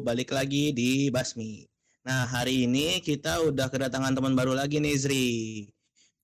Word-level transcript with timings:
balik 0.00 0.32
lagi 0.32 0.72
di 0.72 1.12
Basmi. 1.12 1.62
Nah, 2.06 2.24
hari 2.24 2.64
ini 2.64 3.02
kita 3.02 3.42
udah 3.44 3.68
kedatangan 3.68 4.14
teman 4.14 4.32
baru 4.32 4.54
lagi 4.54 4.80
nih, 4.80 4.96
Zri. 4.96 5.28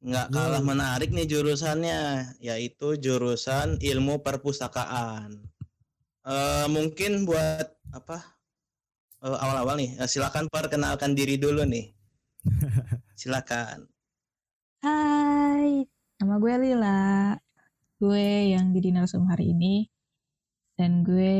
Nggak 0.03 0.35
kalah 0.35 0.63
menarik 0.65 1.15
nih 1.15 1.29
jurusannya, 1.31 2.35
yaitu 2.43 2.99
jurusan 2.99 3.79
ilmu 3.79 4.25
perpustakaan. 4.25 5.43
Uh, 6.23 6.67
mungkin 6.71 7.27
buat 7.27 7.71
apa 7.95 8.19
uh, 9.23 9.39
awal-awal 9.43 9.79
nih, 9.79 9.95
uh, 9.99 10.09
silakan 10.09 10.49
perkenalkan 10.49 11.15
diri 11.15 11.39
dulu 11.39 11.63
nih. 11.69 11.93
silakan. 13.21 13.87
Hai, 14.83 15.87
nama 16.19 16.35
gue 16.41 16.55
Lila. 16.57 17.39
Gue 18.03 18.55
yang 18.57 18.75
jadi 18.75 18.91
narsum 18.97 19.31
hari 19.31 19.55
ini 19.55 19.92
dan 20.83 21.07
gue 21.07 21.39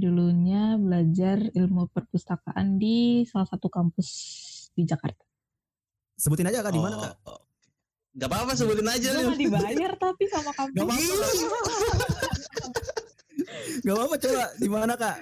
dulunya 0.00 0.80
belajar 0.80 1.36
ilmu 1.52 1.92
perpustakaan 1.92 2.80
di 2.80 3.20
salah 3.28 3.44
satu 3.44 3.68
kampus 3.68 4.08
di 4.72 4.88
Jakarta. 4.88 5.28
Sebutin 6.16 6.48
aja 6.48 6.64
kak 6.64 6.72
di 6.72 6.80
mana 6.80 6.96
kak? 6.96 7.20
Oh, 7.28 7.44
Gak 8.16 8.32
apa-apa 8.32 8.56
sebutin 8.56 8.88
aja. 8.88 9.12
Gue 9.12 9.28
gak 9.28 9.44
dibayar 9.44 9.92
tapi 10.00 10.24
sama 10.32 10.50
kampus. 10.56 10.72
Gak 10.72 10.86
apa-apa. 10.88 11.12
Gak 13.84 13.92
apa-apa 13.92 14.14
coba 14.24 14.44
di 14.56 14.68
mana 14.72 14.92
kak? 14.96 15.16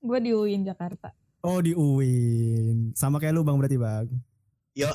Gue 0.00 0.18
di 0.24 0.32
UIN 0.32 0.64
Jakarta. 0.64 1.12
Oh 1.44 1.60
di 1.60 1.76
UIN. 1.76 2.96
Sama 2.96 3.20
kayak 3.20 3.36
lu 3.36 3.44
bang 3.44 3.60
berarti 3.60 3.76
bang? 3.76 4.08
Yo 4.72 4.88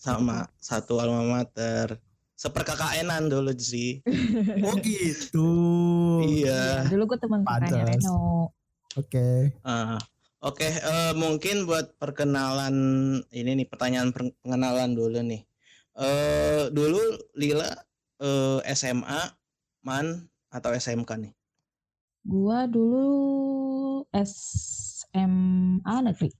sama 0.00 0.48
satu 0.56 0.96
alma 0.96 1.28
mater 1.28 2.00
seperkakainan 2.38 3.26
dulu 3.26 3.50
sih. 3.58 3.98
oh 4.64 4.78
gitu. 4.78 5.50
iya. 6.22 6.86
Ya, 6.86 6.90
dulu 6.94 7.10
gue 7.10 7.18
teman 7.18 7.42
kakaknya 7.42 7.82
Reno. 7.90 8.54
Oke. 8.94 9.10
Okay. 9.10 9.38
Uh, 9.66 9.98
Oke, 10.38 10.62
okay, 10.62 10.72
uh, 10.86 11.10
eh, 11.10 11.12
mungkin 11.18 11.66
buat 11.66 11.98
perkenalan 11.98 12.70
ini 13.34 13.58
nih 13.58 13.66
pertanyaan 13.66 14.14
pengenalan 14.14 14.94
dulu 14.94 15.18
nih. 15.18 15.42
Uh, 15.98 16.70
dulu 16.70 17.02
Lila 17.34 17.66
uh, 18.22 18.62
eh, 18.62 18.70
SMA, 18.78 19.34
MAN 19.82 20.30
atau 20.54 20.70
SMK 20.70 21.10
nih? 21.18 21.34
Gua 22.22 22.70
dulu 22.70 24.06
SMA 24.14 25.96
negeri. 26.06 26.30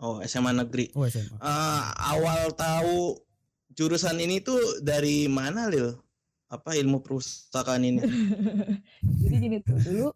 Oh, 0.00 0.24
SMA 0.24 0.56
negeri. 0.56 0.88
Oh, 0.96 1.04
SMA. 1.04 1.36
Uh, 1.44 1.84
awal 2.16 2.48
tahu 2.56 3.12
jurusan 3.74 4.16
ini 4.22 4.40
tuh 4.40 4.80
dari 4.80 5.26
mana 5.26 5.66
Lil? 5.66 5.98
Apa 6.48 6.78
ilmu 6.78 7.02
perpustakaan 7.02 7.82
ini? 7.82 8.00
Jadi 9.26 9.36
gini 9.42 9.58
tuh 9.60 9.78
dulu 9.82 10.08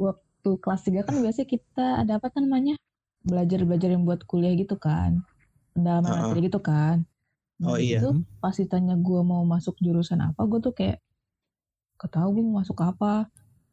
waktu 0.00 0.50
kelas 0.64 0.82
3 0.88 1.04
kan 1.04 1.14
biasanya 1.20 1.48
kita 1.48 1.86
ada 2.00 2.12
apa 2.16 2.32
kan 2.32 2.48
namanya? 2.48 2.80
Belajar-belajar 3.28 3.92
yang 3.92 4.08
buat 4.08 4.24
kuliah 4.24 4.56
gitu 4.56 4.80
kan. 4.80 5.20
Pendalaman 5.76 6.08
uh 6.08 6.12
-uh. 6.16 6.20
materi 6.32 6.40
gitu 6.48 6.60
kan. 6.64 7.04
Nah, 7.60 7.76
oh 7.76 7.78
iya. 7.80 8.00
Itu 8.00 8.24
pas 8.40 8.56
ditanya 8.56 8.96
gue 8.96 9.20
mau 9.20 9.44
masuk 9.44 9.76
jurusan 9.80 10.20
apa, 10.20 10.44
gue 10.44 10.60
tuh 10.60 10.76
kayak 10.76 11.00
ketahu 12.00 12.40
gue 12.40 12.44
mau 12.44 12.64
masuk 12.64 12.80
apa. 12.80 13.28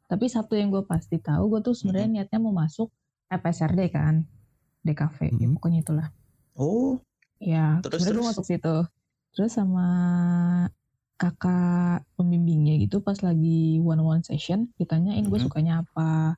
Tapi 0.08 0.28
satu 0.28 0.60
yang 0.60 0.72
gue 0.72 0.84
pasti 0.84 1.20
tahu, 1.20 1.58
gue 1.58 1.60
tuh 1.64 1.76
sebenarnya 1.76 2.08
mm 2.08 2.16
-hmm. 2.20 2.28
niatnya 2.28 2.40
mau 2.44 2.54
masuk 2.54 2.92
FSRD 3.32 3.82
kan, 3.92 4.28
DKV, 4.84 5.18
mm 5.20 5.32
-hmm. 5.32 5.42
ya, 5.42 5.48
pokoknya 5.58 5.80
itulah. 5.84 6.08
Oh. 6.54 7.00
Ya, 7.44 7.80
terus 7.84 8.08
terus 8.08 8.20
gue 8.20 8.24
masuk 8.24 8.46
situ 8.48 8.88
terus 9.34 9.58
sama 9.58 9.90
kakak 11.18 12.06
pembimbingnya 12.18 12.78
gitu 12.82 13.02
pas 13.02 13.18
lagi 13.22 13.78
one 13.82 14.02
on 14.02 14.20
one 14.20 14.24
session 14.26 14.70
ditanyain 14.78 15.26
gue 15.26 15.30
mm-hmm. 15.30 15.46
sukanya 15.50 15.82
apa 15.86 16.38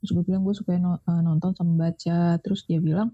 terus 0.00 0.16
gue 0.16 0.24
bilang 0.24 0.44
gue 0.44 0.56
suka 0.56 0.76
eh, 0.76 0.80
nonton 1.20 1.52
sama 1.52 1.88
baca 1.88 2.40
terus 2.40 2.64
dia 2.64 2.80
bilang 2.80 3.12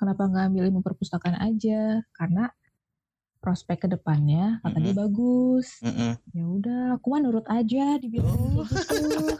kenapa 0.00 0.28
nggak 0.28 0.44
ambil 0.52 0.64
ilmu 0.68 0.80
perpustakaan 0.80 1.36
aja 1.36 2.00
karena 2.16 2.48
prospek 3.40 3.88
ke 3.88 3.88
depannya 3.92 4.60
kata 4.64 4.80
mm-hmm. 4.80 4.84
dia 4.84 4.94
bagus 4.96 5.68
mm-hmm. 5.84 6.12
ya 6.36 6.44
udah 6.44 6.82
aku 7.00 7.06
mah 7.12 7.20
nurut 7.20 7.46
aja 7.48 7.96
dibilang 8.00 8.36
oh. 8.36 8.64
gitu 8.64 9.36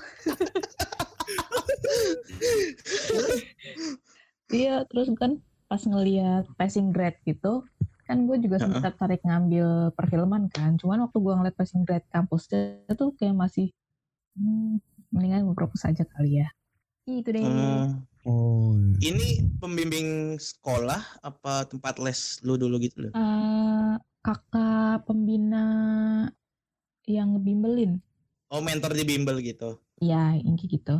iya 4.61 4.83
terus 4.89 5.07
kan 5.15 5.39
pas 5.71 5.87
ngelihat 5.87 6.51
passing 6.59 6.91
grade 6.91 7.21
gitu 7.23 7.63
kan 8.11 8.27
gue 8.27 8.43
juga 8.43 8.59
sempat 8.59 8.83
uh 8.83 8.91
-uh. 8.91 8.99
tarik 8.99 9.23
ngambil 9.23 9.95
perfilman 9.95 10.51
kan. 10.51 10.75
Cuman 10.75 11.07
waktu 11.07 11.23
gue 11.23 11.31
ngeliat 11.31 11.55
passing 11.55 11.87
grade 11.87 12.03
kampus 12.11 12.51
itu 12.51 13.05
kayak 13.15 13.39
masih 13.39 13.71
hmm, 14.35 14.83
mendingan 15.15 15.47
gue 15.47 15.55
propose 15.55 15.87
aja 15.87 16.03
kali 16.03 16.43
ya. 16.43 16.51
Itu 17.07 17.31
deh 17.31 17.39
hmm. 17.39 18.03
oh 18.27 18.75
iya. 18.99 19.15
ini 19.15 19.47
pembimbing 19.63 20.35
sekolah 20.43 21.23
apa 21.23 21.71
tempat 21.71 22.03
les 22.03 22.43
lu 22.43 22.59
dulu 22.59 22.83
gitu 22.83 23.07
loh? 23.07 23.13
Uh, 23.15 23.95
kakak 24.27 25.07
pembina 25.07 25.67
yang 27.07 27.39
ngebimbelin. 27.39 28.03
Oh 28.51 28.59
mentor 28.59 28.91
di 28.91 29.07
bimbel 29.07 29.39
gitu? 29.39 29.79
Iya 30.03 30.35
yang 30.43 30.59
gitu. 30.59 30.99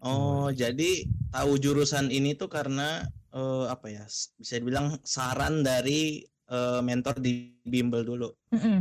Oh 0.00 0.48
jadi 0.48 1.04
tahu 1.28 1.60
jurusan 1.60 2.08
ini 2.08 2.32
tuh 2.32 2.48
karena 2.48 3.04
uh, 3.36 3.68
apa 3.68 3.92
ya 3.92 4.04
bisa 4.40 4.56
dibilang 4.56 4.96
saran 5.04 5.60
dari 5.60 6.24
uh, 6.50 6.80
mentor 6.84 7.16
di 7.20 7.54
bimbel 7.64 8.02
dulu. 8.04 8.28
Mm 8.52 8.58
-mm. 8.58 8.78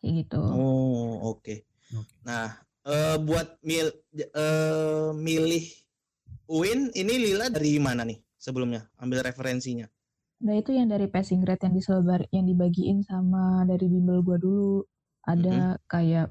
Kayak 0.00 0.12
gitu. 0.24 0.40
Oh 0.40 1.32
oke. 1.32 1.40
Okay. 1.40 1.58
Okay. 1.92 2.18
Nah 2.26 2.58
uh, 2.84 3.16
buat 3.20 3.60
mil 3.64 3.88
uh, 4.34 5.12
milih 5.16 5.64
Win 6.44 6.92
ini 6.92 7.14
Lila 7.16 7.48
dari 7.48 7.80
mana 7.80 8.04
nih 8.04 8.20
sebelumnya? 8.36 8.84
Ambil 9.00 9.24
referensinya. 9.24 9.88
Nah 10.44 10.54
itu 10.60 10.76
yang 10.76 10.92
dari 10.92 11.08
passing 11.08 11.40
grade 11.40 11.64
yang 11.64 11.72
disebar 11.72 12.28
yang 12.28 12.44
dibagiin 12.44 13.00
sama 13.00 13.64
dari 13.64 13.88
bimbel 13.88 14.20
gua 14.20 14.36
dulu. 14.36 14.84
Ada 15.24 15.56
mm 15.56 15.64
-hmm. 15.72 15.88
kayak 15.88 16.26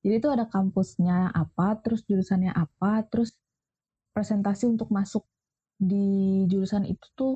jadi 0.00 0.14
itu 0.16 0.28
ada 0.32 0.48
kampusnya 0.48 1.28
apa, 1.34 1.76
terus 1.84 2.06
jurusannya 2.08 2.54
apa, 2.56 3.04
terus 3.12 3.36
presentasi 4.16 4.64
untuk 4.64 4.88
masuk 4.88 5.28
di 5.76 6.44
jurusan 6.48 6.88
itu 6.88 7.04
tuh 7.12 7.32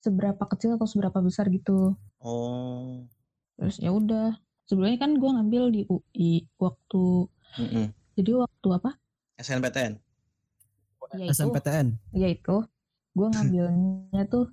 seberapa 0.00 0.40
kecil 0.48 0.76
atau 0.80 0.88
seberapa 0.88 1.20
besar 1.20 1.48
gitu. 1.52 1.94
Oh. 2.20 3.04
Terus 3.60 3.76
ya 3.80 3.92
udah. 3.92 4.36
Sebelumnya 4.64 4.98
kan 5.02 5.18
gue 5.18 5.30
ngambil 5.30 5.62
di 5.74 5.82
UI 5.90 6.46
waktu. 6.56 7.28
Mm 7.58 7.68
-mm. 7.68 7.86
Jadi 8.16 8.30
waktu 8.38 8.68
apa? 8.70 8.90
SNPTN. 9.40 9.92
Ya 11.16 11.24
itu, 11.26 11.34
SNPTN. 11.36 11.86
Ya 12.14 12.28
itu. 12.30 12.56
Gue 13.12 13.26
ngambilnya 13.28 14.22
tuh 14.30 14.48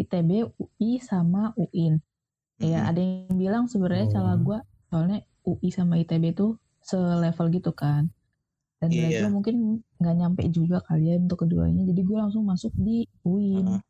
ITB, 0.00 0.48
UI 0.56 0.98
sama 1.04 1.52
UIN. 1.54 2.00
Mm 2.00 2.62
-hmm. 2.64 2.70
Ya 2.72 2.88
ada 2.88 3.00
yang 3.00 3.36
bilang 3.36 3.64
sebenarnya 3.68 4.10
oh. 4.10 4.12
salah 4.16 4.36
gue 4.40 4.58
soalnya 4.90 5.18
UI 5.46 5.68
sama 5.70 6.00
ITB 6.00 6.34
tuh 6.34 6.56
selevel 6.82 7.52
gitu 7.52 7.70
kan. 7.76 8.08
Dan 8.80 8.96
yeah. 8.96 9.28
mungkin 9.28 9.84
nggak 10.00 10.16
nyampe 10.16 10.40
juga 10.48 10.80
kalian 10.88 11.28
untuk 11.28 11.44
keduanya. 11.44 11.84
Jadi 11.84 12.00
gue 12.00 12.16
langsung 12.16 12.48
masuk 12.48 12.72
di 12.80 13.04
UIN. 13.28 13.68
Uh 13.68 13.76
-huh. 13.76 13.80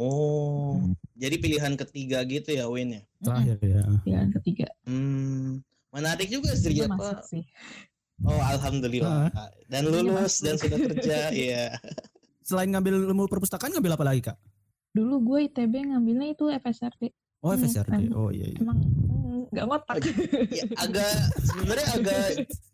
Oh, 0.00 0.80
hmm. 0.80 0.96
jadi 1.12 1.36
pilihan 1.36 1.76
ketiga 1.76 2.24
gitu 2.24 2.56
ya 2.56 2.64
Win 2.72 2.96
ya? 2.96 3.02
Terakhir 3.20 3.60
ya. 3.60 3.84
Pilihan 4.00 4.28
ketiga. 4.32 4.68
Hmm, 4.88 5.60
menarik 5.92 6.32
juga 6.32 6.56
sih 6.56 6.72
apa? 6.80 7.20
Sih. 7.28 7.44
Oh, 8.24 8.40
alhamdulillah. 8.40 9.28
Uh. 9.28 9.50
Dan 9.68 9.92
lulus 9.92 10.40
dan 10.40 10.56
sudah 10.56 10.80
kerja, 10.88 11.28
ya. 11.36 11.76
Selain 12.40 12.72
ngambil 12.72 13.12
ilmu 13.12 13.28
perpustakaan 13.28 13.76
ngambil 13.76 14.00
apa 14.00 14.04
lagi 14.08 14.20
kak? 14.24 14.36
Dulu 14.96 15.20
gue 15.20 15.52
ITB 15.52 15.92
ngambilnya 15.92 16.32
itu 16.32 16.48
FSRD. 16.48 17.12
Oh 17.44 17.52
FSRD. 17.52 18.08
Hmm, 18.08 18.16
oh 18.16 18.32
iya. 18.32 18.56
iya. 18.56 18.58
Emang 18.60 18.80
nggak 19.52 19.64
ngotak. 19.68 19.96
ya, 20.48 20.64
agak 20.80 21.12
sebenarnya 21.44 21.86
agak 21.92 22.26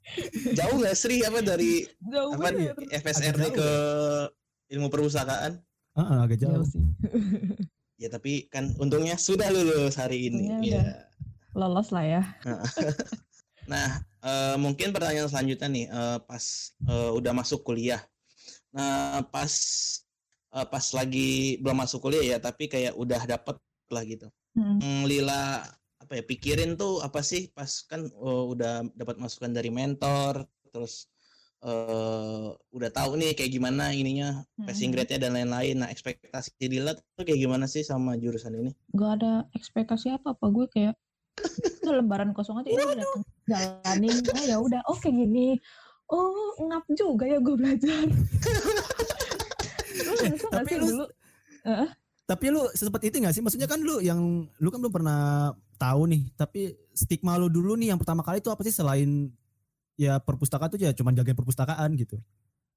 jauh 0.62 0.76
nggak 0.78 0.94
Sri 0.94 1.26
apa 1.26 1.42
dari 1.42 1.82
jauh 2.06 2.38
apa, 2.38 2.54
FSRD 3.02 3.44
ke 3.50 3.70
ilmu 4.78 4.86
perpustakaan? 4.94 5.58
Uh, 5.96 6.00
uh, 6.04 6.18
agak 6.28 6.44
jauh. 6.44 6.60
jauh 6.60 6.68
sih. 6.68 6.84
ya 8.02 8.12
tapi 8.12 8.44
kan 8.52 8.76
untungnya 8.76 9.16
sudah 9.16 9.48
lulus 9.48 9.96
hari 9.96 10.28
ini. 10.28 10.52
ya. 10.68 11.08
Lolos 11.56 11.88
lah 11.88 12.04
ya. 12.04 12.22
nah, 13.72 14.04
uh, 14.20 14.60
mungkin 14.60 14.92
pertanyaan 14.92 15.32
selanjutnya 15.32 15.68
nih 15.72 15.86
uh, 15.88 16.18
pas 16.20 16.44
uh, 16.84 17.16
udah 17.16 17.32
masuk 17.32 17.64
kuliah. 17.64 18.04
Nah, 18.76 19.24
pas 19.32 19.52
uh, 20.52 20.68
pas 20.68 20.84
lagi 20.92 21.56
belum 21.64 21.80
masuk 21.80 22.04
kuliah 22.04 22.36
ya, 22.36 22.38
tapi 22.38 22.68
kayak 22.68 22.92
udah 22.92 23.24
dapet 23.24 23.56
lah 23.88 24.04
gitu. 24.04 24.28
Hmm. 24.52 24.76
hmm 24.76 25.02
Lila 25.08 25.64
apa 25.96 26.22
ya 26.22 26.22
pikirin 26.22 26.78
tuh 26.78 27.02
apa 27.02 27.18
sih 27.18 27.50
pas 27.50 27.82
kan 27.88 28.06
uh, 28.20 28.44
udah 28.52 28.86
dapat 28.94 29.18
masukan 29.18 29.50
dari 29.50 29.74
mentor 29.74 30.46
terus 30.70 31.10
uh, 31.64 32.52
udah 32.74 32.90
tahu 32.92 33.16
nih 33.16 33.32
kayak 33.32 33.52
gimana 33.56 33.94
ininya 33.94 34.44
hmm. 34.60 34.66
passing 34.68 34.92
grade-nya 34.92 35.22
dan 35.22 35.38
lain-lain. 35.38 35.80
Nah, 35.80 35.88
ekspektasi 35.88 36.52
Dila 36.60 36.92
tuh 36.96 37.24
kayak 37.24 37.40
gimana 37.40 37.64
sih 37.70 37.86
sama 37.86 38.18
jurusan 38.20 38.56
ini? 38.58 38.70
Gak 38.92 39.22
ada 39.22 39.48
ekspektasi 39.56 40.12
apa-apa. 40.12 40.44
Gue 40.52 40.66
kayak 40.68 40.94
itu 41.36 41.90
lembaran 41.92 42.32
kosong 42.32 42.64
aja 42.64 42.68
ini 42.72 42.82
datang 42.96 43.22
jalanin. 43.44 44.16
Oh 44.24 44.44
ya 44.44 44.56
udah, 44.60 44.80
oke 44.88 45.04
oh, 45.04 45.12
gini. 45.12 45.60
oh 46.06 46.54
ngap 46.70 46.86
juga 46.94 47.26
ya 47.26 47.42
gue 47.42 47.54
belajar 47.58 48.06
lu 50.06 50.14
sih 50.14 50.30
Tapi 52.26 52.46
lu 52.50 52.62
sempet 52.74 53.06
itu 53.06 53.22
gak 53.22 53.34
sih? 53.34 53.42
Maksudnya 53.42 53.70
kan 53.70 53.78
lu 53.82 54.02
yang 54.02 54.46
lu 54.58 54.68
kan 54.70 54.78
belum 54.82 54.94
pernah 54.94 55.50
tahu 55.78 56.10
nih. 56.10 56.22
Tapi 56.34 56.74
stigma 56.90 57.38
lu 57.38 57.46
dulu 57.46 57.78
nih 57.78 57.94
yang 57.94 58.00
pertama 58.02 58.26
kali 58.26 58.42
itu 58.42 58.50
apa 58.50 58.62
sih 58.66 58.74
selain 58.74 59.30
ya 59.96 60.20
perpustakaan 60.20 60.68
tuh 60.68 60.78
ya 60.78 60.92
cuma 60.92 61.10
jagain 61.10 61.34
perpustakaan 61.34 61.96
gitu. 61.96 62.20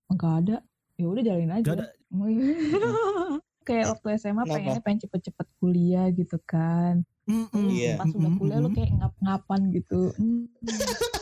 Enggak 0.08 0.34
ada 0.44 0.58
ya 0.96 1.06
udah 1.08 1.24
jalanin 1.24 1.52
aja 1.54 1.64
Gak 1.64 1.76
ada. 1.80 1.88
kayak 3.68 3.86
waktu 3.94 4.08
SMA 4.18 4.34
Kenapa? 4.42 4.52
pengennya 4.52 4.82
pengen 4.82 5.00
cepet-cepet 5.06 5.48
kuliah 5.60 6.08
gitu 6.10 6.38
kan. 6.44 7.06
Iya. 7.54 8.02
pas 8.02 8.10
udah 8.10 8.32
kuliah 8.36 8.58
lu 8.58 8.74
kayak 8.74 8.90
ngap-ngapan 8.98 9.62
gitu 9.70 10.10
hmm. 10.18 10.50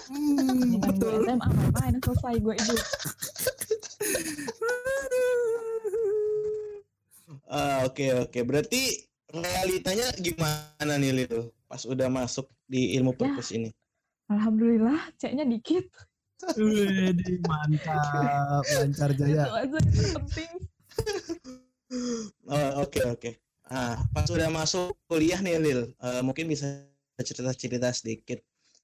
Mm, 0.08 0.80
gue 0.80 0.88
betul. 0.88 1.14
SMA 1.28 1.48
main 1.76 1.96
selesai 2.00 2.36
gue 2.40 2.56
itu 2.56 2.76
Ah, 7.48 7.88
oke 7.88 8.28
oke. 8.28 8.40
Berarti 8.44 9.08
realitanya 9.32 10.12
gimana 10.20 11.00
nih 11.00 11.12
Lil? 11.16 11.52
Pas 11.64 11.80
udah 11.84 12.08
masuk 12.08 12.48
di 12.66 12.96
ilmu 12.96 13.12
Ya. 13.14 13.18
purpose 13.18 13.56
ini. 13.56 13.72
Alhamdulillah 14.28 15.00
ceknya 15.16 15.44
dikit 15.44 15.86
Wih, 16.54 17.42
mantap, 17.44 18.62
lancar 18.62 19.10
itu 19.10 19.26
jaya. 19.26 19.50
aja 19.50 19.74
yang 19.74 19.90
terpenting 19.90 20.52
Oh, 22.46 22.84
oke 22.84 23.00
oke. 23.08 23.30
Ah, 23.66 23.96
pas 24.12 24.28
udah 24.28 24.48
masuk 24.48 24.96
kuliah 25.08 25.40
nih 25.40 25.56
Lil, 25.58 25.82
eh, 25.98 26.22
mungkin 26.22 26.46
bisa 26.46 26.84
cerita-cerita 27.18 27.90
sedikit. 27.90 28.40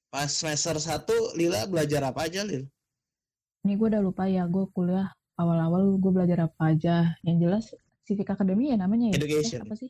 Pas 0.07 0.27
semester 0.27 0.75
1 0.75 1.35
Lila 1.35 1.67
belajar 1.67 2.03
apa 2.03 2.25
aja 2.25 2.43
Lil? 2.43 2.67
ini 3.61 3.75
gue 3.75 3.87
udah 3.87 4.03
lupa 4.03 4.27
ya 4.27 4.43
gue 4.43 4.67
kuliah 4.71 5.07
awal-awal 5.39 5.95
gue 5.95 6.11
belajar 6.11 6.51
apa 6.51 6.75
aja 6.75 7.15
yang 7.23 7.39
jelas 7.39 7.71
civic 8.03 8.27
academy 8.27 8.71
ya 8.71 8.77
namanya 8.77 9.07
ya 9.07 9.15
Eh, 9.15 9.19
Education. 9.23 9.59
apa 9.63 9.75
sih 9.79 9.87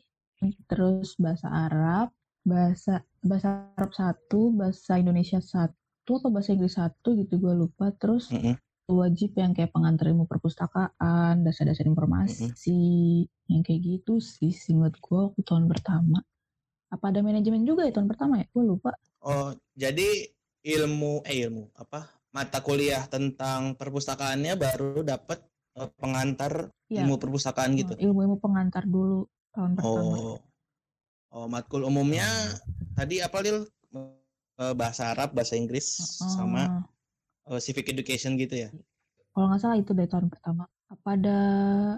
terus 0.70 1.18
bahasa 1.18 1.50
Arab 1.50 2.14
bahasa 2.44 3.00
bahasa 3.20 3.72
Arab 3.74 3.92
satu 3.92 4.52
bahasa 4.52 5.00
Indonesia 5.00 5.40
satu 5.40 6.20
atau 6.20 6.28
bahasa 6.28 6.52
Inggris 6.52 6.76
satu 6.76 7.16
gitu 7.16 7.40
gue 7.40 7.54
lupa 7.56 7.88
terus 7.96 8.28
Mm-mm. 8.28 8.54
wajib 8.86 9.32
yang 9.34 9.56
kayak 9.56 9.72
pengantar 9.72 10.12
ilmu 10.12 10.28
perpustakaan 10.28 11.40
dasar-dasar 11.40 11.88
informasi 11.88 12.52
yang 13.48 13.64
kayak 13.64 13.80
gitu 13.80 14.20
sih 14.20 14.52
singkat 14.52 15.00
gue 15.00 15.18
waktu 15.18 15.40
tahun 15.40 15.64
pertama 15.66 16.20
apa 16.88 17.04
ada 17.08 17.24
manajemen 17.24 17.64
juga 17.64 17.88
ya 17.88 17.92
tahun 17.92 18.06
pertama 18.06 18.38
ya 18.38 18.46
gue 18.46 18.64
lupa 18.64 18.92
Oh, 19.24 19.56
jadi 19.72 20.28
ilmu 20.60 21.24
eh 21.24 21.48
ilmu 21.48 21.72
apa? 21.74 22.12
Mata 22.28 22.60
kuliah 22.60 23.08
tentang 23.08 23.72
perpustakaannya 23.72 24.52
baru 24.52 25.00
dapat 25.00 25.40
eh, 25.80 25.88
pengantar 25.96 26.68
Iya. 26.92 27.08
ilmu 27.08 27.16
perpustakaan 27.16 27.72
gitu. 27.72 27.96
ilmu-ilmu 27.96 28.36
pengantar 28.36 28.84
dulu 28.84 29.24
tahun 29.48 29.80
pertama 29.80 30.12
Oh. 30.20 30.36
Oh, 31.34 31.50
matkul 31.50 31.82
umumnya 31.82 32.24
tadi 32.94 33.18
apa 33.18 33.42
Lil? 33.42 33.66
Eh, 34.54 34.70
bahasa 34.72 35.10
Arab, 35.10 35.34
bahasa 35.34 35.58
Inggris 35.58 35.82
sama 36.30 36.86
Oh. 37.44 37.52
eh, 37.52 37.60
civic 37.60 37.90
education 37.90 38.38
gitu 38.38 38.54
ya. 38.56 38.70
kalau 39.30 39.50
nggak 39.50 39.60
salah 39.60 39.74
itu 39.74 39.90
dari 39.90 40.06
tahun 40.06 40.30
pertama 40.30 40.62
apa 40.86 41.08
ada 41.12 41.38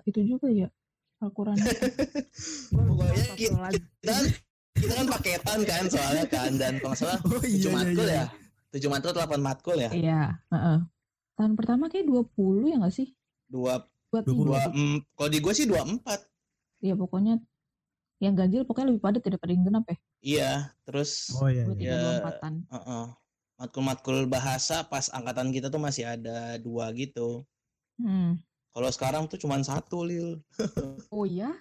itu 0.02 0.24
juga 0.24 0.48
ya 0.48 0.72
Al-Quran 1.20 1.52
Pokoknya 2.72 3.24
kita, 3.36 3.68
kita, 4.00 4.14
kita 4.72 4.92
kan 4.94 5.06
paketan 5.06 5.60
kan 5.62 5.84
soalnya 5.86 6.24
kan 6.26 6.50
dan 6.56 6.80
kalau 6.80 6.96
salah 6.96 7.20
Oh 7.28 7.36
iya, 7.36 7.52
tujuh 7.52 7.68
iya, 7.68 7.76
matkul 7.76 8.06
iya. 8.06 8.16
ya. 8.16 8.26
Tujuh 8.72 8.88
matkul, 8.88 9.12
delapan 9.12 9.40
matkul 9.42 9.76
ya. 9.76 9.90
iya 9.92 10.22
heeh. 10.48 10.78
tahun 11.36 11.52
pertama 11.54 11.84
kayak 11.86 12.08
20 12.08 12.72
ya 12.72 12.76
nggak 12.80 12.94
sih 12.94 13.08
Dua, 13.46 13.84
dua 14.08 14.20
20. 14.24 14.48
dua, 14.48 14.60
kalau 15.12 15.28
di 15.28 15.38
gue 15.38 15.52
sih 15.52 15.68
dua 15.68 15.84
empat. 15.84 16.24
ya 16.80 16.96
pokoknya 16.96 17.36
yang 18.18 18.32
ganjil 18.32 18.64
pokoknya 18.64 18.88
lebih 18.90 19.02
padat 19.02 19.20
daripada 19.20 19.50
yang 19.50 19.64
genap 19.64 19.84
ya 19.84 19.96
Iya, 20.20 20.52
terus 20.82 21.30
Oh 21.36 21.46
iya. 21.46 21.64
iya. 21.76 21.92
Ya. 21.92 22.00
empatan 22.18 22.54
Heeh. 22.66 23.04
Matkul-matkul 23.56 24.24
bahasa 24.26 24.84
pas 24.84 25.08
angkatan 25.08 25.48
kita 25.48 25.68
tuh 25.68 25.78
masih 25.78 26.04
ada 26.04 26.56
dua 26.58 26.92
gitu. 26.92 27.44
hmm. 27.96 28.36
Kalau 28.70 28.90
sekarang 28.90 29.24
tuh 29.24 29.36
cuma 29.36 29.56
satu 29.60 30.04
lil. 30.04 30.40
oh 31.14 31.24
iya 31.24 31.52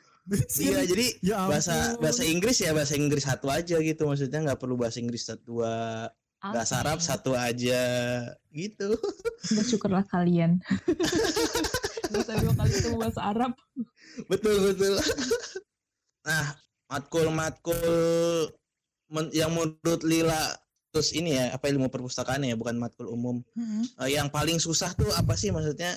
Iya 0.57 0.83
jadi 0.83 1.05
Ya 1.21 1.37
ampun. 1.37 1.53
bahasa 1.53 1.75
bahasa 1.97 2.23
Inggris 2.23 2.57
ya 2.57 2.73
bahasa 2.73 2.97
Inggris 2.97 3.23
satu 3.23 3.47
aja 3.47 3.77
gitu 3.77 4.03
maksudnya 4.03 4.41
nggak 4.41 4.57
perlu 4.57 4.75
bahasa 4.75 4.97
Inggris 4.97 5.23
satu 5.23 5.43
dua 5.45 5.73
bahasa 6.41 6.81
Arab 6.81 6.97
satu 6.99 7.31
aja 7.31 7.81
gitu. 8.49 8.97
bersyukurlah 9.55 10.01
kalian 10.05 10.59
bisa 12.11 12.33
dua 12.37 12.53
kali 12.53 12.69
ketemu 12.71 12.97
bahasa 12.97 13.21
Arab 13.23 13.51
betul 14.25 14.55
betul. 14.65 14.97
Nah 16.25 16.57
matkul-matkul 16.89 18.49
men- 19.07 19.33
yang 19.33 19.53
menurut 19.53 20.01
Lila 20.01 20.57
terus 20.89 21.11
ini 21.11 21.35
ya 21.35 21.51
apa 21.51 21.67
ilmu 21.67 21.91
perpustakaan 21.91 22.43
ya 22.43 22.55
bukan 22.55 22.79
matkul 22.79 23.07
umum 23.07 23.43
Hmm. 23.53 23.83
Eh, 24.03 24.15
yang 24.17 24.27
paling 24.27 24.57
susah 24.57 24.91
tuh 24.95 25.11
apa 25.13 25.35
sih 25.35 25.51
maksudnya 25.51 25.95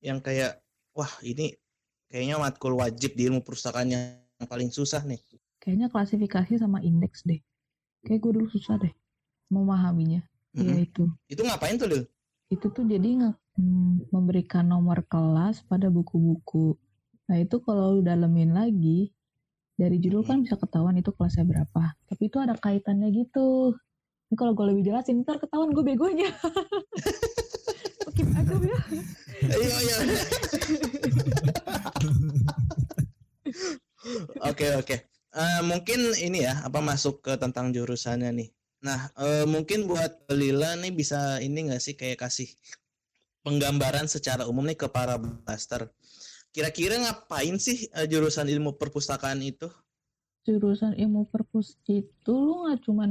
yang 0.00 0.18
kayak 0.18 0.58
wah 0.92 1.10
ini 1.22 1.54
kayaknya 2.10 2.36
matkul 2.36 2.74
wajib 2.76 3.14
di 3.14 3.30
ilmu 3.30 3.40
perpustakaan 3.40 3.88
yang 3.94 4.48
paling 4.48 4.68
susah 4.68 5.00
nih 5.04 5.20
kayaknya 5.60 5.88
klasifikasi 5.88 6.58
sama 6.58 6.82
indeks 6.82 7.22
deh 7.22 7.40
kayak 8.02 8.20
gue 8.20 8.32
dulu 8.34 8.48
susah 8.50 8.76
deh 8.80 8.92
memahaminya 9.48 10.20
ya 10.54 10.72
Mm-mm. 10.74 10.86
itu 10.86 11.04
itu 11.30 11.40
ngapain 11.40 11.78
tuh 11.78 11.88
Lil? 11.88 12.02
itu 12.50 12.66
tuh 12.70 12.84
jadi 12.84 13.08
nge- 13.24 13.40
hmm, 13.58 14.12
memberikan 14.12 14.62
nomor 14.68 15.02
kelas 15.08 15.64
pada 15.64 15.88
buku-buku. 15.88 16.76
Nah 17.26 17.40
itu 17.40 17.56
kalau 17.64 17.98
lu 17.98 18.00
dalemin 18.04 18.52
lagi 18.52 19.10
dari 19.74 19.98
judul 19.98 20.22
kan 20.22 20.42
bisa 20.46 20.54
ketahuan 20.54 20.94
itu 20.98 21.10
kelasnya 21.10 21.44
berapa. 21.46 21.94
Tapi 22.06 22.22
itu 22.30 22.38
ada 22.38 22.54
kaitannya 22.54 23.10
gitu. 23.10 23.74
Ini 24.30 24.34
kalau 24.38 24.54
gue 24.54 24.66
lebih 24.70 24.86
jelasin 24.90 25.22
ntar 25.26 25.38
ketahuan 25.42 25.74
gue 25.74 25.84
begonya. 25.84 26.30
Skip 28.14 28.30
aja 28.30 28.54
ya. 28.54 28.78
Iya 29.42 29.76
iya. 29.82 29.96
Oke 34.44 34.76
oke. 34.76 34.96
Eh, 35.34 35.60
mungkin 35.66 36.14
ini 36.20 36.46
ya 36.46 36.62
apa 36.62 36.78
masuk 36.78 37.24
ke 37.24 37.32
tentang 37.40 37.72
jurusannya 37.74 38.30
nih. 38.30 38.48
Nah 38.84 39.10
eh, 39.16 39.48
mungkin 39.48 39.88
buat 39.88 40.28
Lila 40.30 40.76
nih 40.78 40.92
bisa 40.92 41.40
ini 41.40 41.72
nggak 41.72 41.82
sih 41.82 41.96
kayak 41.96 42.22
kasih 42.22 42.46
penggambaran 43.42 44.06
secara 44.06 44.46
umum 44.46 44.62
nih 44.68 44.78
ke 44.78 44.86
para 44.92 45.16
blaster. 45.18 45.90
Kira-kira 46.54 47.02
ngapain 47.02 47.58
sih 47.58 47.90
eh, 47.90 48.06
jurusan 48.06 48.46
ilmu 48.46 48.78
perpustakaan 48.78 49.42
itu? 49.42 49.66
Jurusan 50.46 50.94
ilmu 50.94 51.26
perpus 51.26 51.74
itu 51.90 52.30
lu 52.30 52.68
nggak 52.68 52.84
cuman 52.86 53.10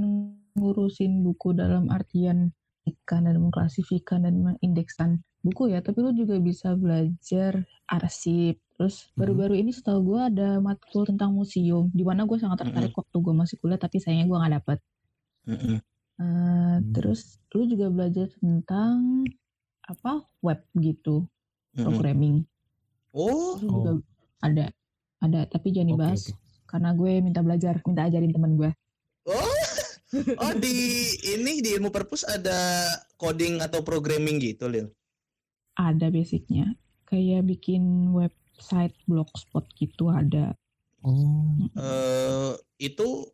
ngurusin 0.56 1.26
buku 1.28 1.52
dalam 1.52 1.92
artian 1.92 2.56
ikan 2.88 3.28
dan 3.28 3.42
mengklasifikan 3.44 4.24
dan 4.24 4.40
mengindeksan 4.40 5.20
buku 5.44 5.76
ya, 5.76 5.84
tapi 5.84 6.00
lu 6.00 6.16
juga 6.16 6.40
bisa 6.40 6.72
belajar 6.78 7.68
arsip. 7.92 8.64
Terus 8.80 9.12
Mhm. 9.12 9.16
baru-baru 9.20 9.54
ini 9.60 9.72
setahu 9.76 10.00
gue 10.14 10.20
ada 10.24 10.50
matkul 10.64 11.04
tentang 11.04 11.36
museum, 11.36 11.92
di 11.92 12.04
mana 12.08 12.24
gue 12.24 12.40
sangat 12.40 12.64
tertarik 12.64 12.96
waktu 12.96 13.18
gue 13.20 13.34
masih 13.36 13.56
kuliah, 13.60 13.82
tapi 13.82 14.00
sayangnya 14.00 14.30
gue 14.30 14.38
nggak 14.40 14.54
dapet. 14.64 14.80
Eh, 15.44 15.76
Hmm. 16.24 16.80
Terus 16.96 17.42
lu 17.52 17.68
juga 17.68 17.92
belajar 17.92 18.32
tentang 18.40 19.28
apa 19.84 20.24
web 20.40 20.64
gitu, 20.80 21.28
Mm-mm. 21.76 21.84
programming. 21.84 22.48
Oh 23.13 23.55
Terus 23.62 23.70
juga 23.70 23.91
ada, 24.41 24.65
ada, 25.22 25.39
tapi 25.46 25.70
jangan 25.70 25.88
Oke, 25.88 25.93
dibahas 25.96 26.22
oke. 26.34 26.38
karena 26.65 26.89
gue 26.98 27.12
minta 27.22 27.41
belajar, 27.46 27.77
minta 27.86 28.10
ajarin 28.10 28.34
temen 28.34 28.58
gue. 28.58 28.72
oh 29.29 29.53
oh 30.43 30.53
di 30.58 30.75
ini 31.38 31.62
di 31.62 31.70
ilmu 31.77 31.89
perpus 31.93 32.25
ada 32.25 32.89
coding 33.17 33.62
atau 33.62 33.86
programming 33.86 34.41
gitu 34.41 34.65
Lil. 34.65 34.89
Ada 35.77 36.10
basicnya, 36.13 36.74
kayak 37.05 37.46
bikin 37.50 38.13
website 38.13 38.93
blogspot 39.05 39.65
gitu 39.77 40.10
ada. 40.10 40.53
Oh. 41.03 41.67
eh 41.75 42.53
itu 42.79 43.27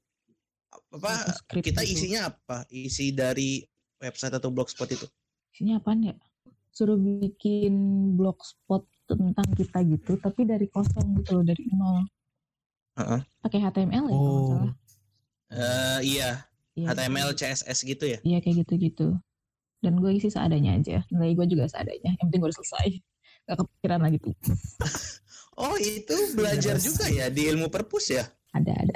apa 0.89 1.37
kita 1.53 1.85
gitu. 1.85 1.93
isinya 1.93 2.33
apa 2.33 2.65
isi 2.73 3.13
dari 3.13 3.61
website 4.01 4.33
atau 4.33 4.49
blogspot 4.49 4.89
itu 4.89 5.05
Isinya 5.53 5.77
apaan 5.77 6.01
ya? 6.01 6.15
Suruh 6.73 6.97
bikin 6.97 7.73
blogspot 8.17 8.89
tentang 9.13 9.47
kita 9.53 9.79
gitu, 9.81 10.11
tapi 10.17 10.43
dari 10.43 10.67
kosong 10.67 11.17
gitu 11.17 11.39
loh, 11.39 11.43
dari 11.43 11.63
nol. 11.71 12.05
Heeh. 12.97 13.19
Pakai 13.39 13.59
HTML 13.61 14.05
ya 14.05 14.11
kalau 14.11 14.31
nggak 14.35 14.43
Oh. 14.43 14.49
salah. 14.51 14.73
Eh 15.49 15.99
iya 16.05 16.31
Iya, 16.77 16.93
HTML 16.93 17.33
CSS 17.33 17.79
gitu 17.81 18.05
ya 18.05 18.19
Iya 18.21 18.37
kayak 18.39 18.55
gitu-gitu. 18.63 19.17
Dan 19.79 19.97
gue 19.97 20.11
isi 20.11 20.27
seadanya 20.27 20.75
aja. 20.75 21.01
Nilai 21.09 21.33
gue 21.33 21.47
juga 21.47 21.65
seadanya. 21.65 22.11
Yang 22.13 22.27
penting 22.27 22.39
gue 22.39 22.49
udah 22.49 22.57
selesai. 22.57 22.87
Gak 23.45 23.57
kepikiran 23.57 23.99
lagi 23.99 24.17
tuh. 24.19 24.35
oh 25.59 25.75
itu 25.75 26.15
belajar 26.33 26.75
Yes. 26.75 26.85
juga 26.85 27.05
ya 27.07 27.27
di 27.27 27.47
ilmu 27.47 27.67
perpus 27.67 28.11
ya 28.11 28.23
Ada, 28.51 28.73
ada. 28.75 28.95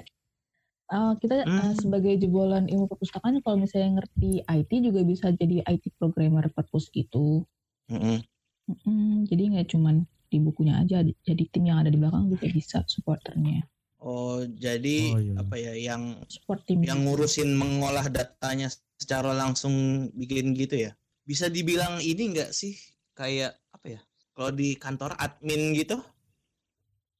Uh, 0.87 1.13
kita 1.17 1.41
uh, 1.41 1.47
Hmm. 1.47 1.73
sebagai 1.73 2.13
jebolan 2.17 2.67
ilmu 2.67 2.85
perpustakaan 2.85 3.41
kalau 3.41 3.57
misalnya 3.57 3.97
ngerti 3.97 4.43
IT 4.43 4.71
juga 4.79 5.01
bisa 5.01 5.31
jadi 5.31 5.65
IT 5.65 5.89
programmer 5.97 6.45
perpus 6.49 6.87
gitu. 6.87 7.47
Mm-mm. 7.89 8.21
Mm-mm, 8.63 9.27
jadi 9.27 9.43
nggak 9.51 9.67
cuman 9.75 10.07
di 10.31 10.37
bukunya 10.39 10.79
aja, 10.81 11.03
jadi 11.03 11.43
tim 11.51 11.63
yang 11.67 11.83
ada 11.83 11.91
di 11.93 11.99
belakang 11.99 12.31
juga 12.31 12.47
bisa 12.49 12.81
supporternya. 12.89 13.61
Oh, 14.03 14.43
jadi 14.43 15.15
Oh, 15.15 15.19
iya. 15.19 15.33
apa 15.39 15.55
ya 15.55 15.73
yang 15.79 16.19
Support 16.27 16.67
tim. 16.67 16.83
yang 16.83 17.07
ngurusin 17.07 17.55
mengolah 17.55 18.11
datanya 18.11 18.67
secara 18.99 19.31
langsung 19.31 20.07
bikin 20.11 20.51
gitu 20.59 20.89
ya? 20.89 20.91
Bisa 21.23 21.47
dibilang 21.47 22.03
ini 22.03 22.35
enggak 22.35 22.51
sih 22.51 22.75
kayak 23.15 23.55
apa 23.71 23.99
ya? 23.99 24.01
Kalau 24.35 24.51
di 24.51 24.75
kantor 24.75 25.15
admin 25.15 25.71
gitu? 25.77 26.01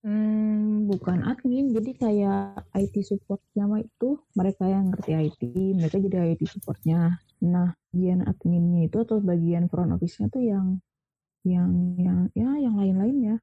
Hmm, 0.03 0.83
bukan 0.91 1.23
admin, 1.23 1.71
jadi 1.71 1.91
kayak 1.95 2.67
IT 2.75 3.07
supportnya 3.07 3.63
mah 3.63 3.79
itu 3.79 4.19
mereka 4.35 4.67
yang 4.67 4.91
ngerti 4.91 5.11
IT, 5.15 5.41
mereka 5.79 5.95
jadi 6.03 6.35
IT 6.35 6.43
supportnya. 6.51 7.15
Nah, 7.39 7.71
bagian 7.95 8.27
adminnya 8.27 8.91
itu 8.91 8.99
atau 8.99 9.23
bagian 9.23 9.71
front 9.71 9.95
office-nya 9.95 10.27
tuh 10.27 10.43
yang 10.43 10.83
yang 11.43 11.71
yang 11.99 12.19
ya 12.33 12.49
yang 12.57 12.75
lain-lainnya. 12.79 13.35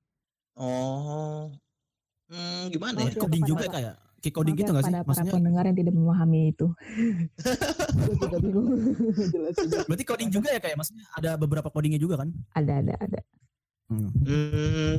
Oh. 0.57 1.52
Hmm, 2.30 2.71
gimana 2.71 2.97
Oh, 3.00 3.09
ya? 3.11 3.16
coding 3.19 3.45
juga 3.45 3.66
kayak 3.66 3.95
kayak 4.21 4.35
coding 4.37 4.54
gitu 4.54 4.71
ya 4.71 4.75
nggak 4.76 4.85
sih? 4.85 4.92
pada 4.92 5.00
para 5.02 5.09
Maksudnya 5.11 5.33
pendengar 5.35 5.64
yang 5.66 5.76
tidak 5.80 5.95
memahami 5.97 6.40
itu. 6.52 6.66
Juga 8.21 8.37
bingung. 8.38 8.69
Berarti 9.88 10.04
coding 10.04 10.30
juga 10.30 10.49
ya 10.52 10.61
kayak 10.61 10.76
maksudnya 10.78 11.04
ada 11.16 11.30
beberapa 11.40 11.69
codingnya 11.73 12.00
juga 12.00 12.21
kan? 12.23 12.28
Ada 12.54 12.73
ada 12.85 12.95
ada. 13.00 13.21
Hmm. 13.90 14.11
Hmm, 14.23 14.95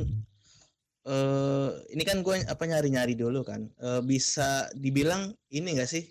eh 1.08 1.70
ini 1.96 2.02
kan 2.04 2.20
gue 2.20 2.44
apa 2.44 2.62
nyari-nyari 2.68 3.14
dulu 3.16 3.40
kan. 3.46 3.70
Eh, 3.80 4.02
bisa 4.04 4.68
dibilang 4.76 5.32
ini 5.48 5.72
enggak 5.72 5.88
sih? 5.88 6.04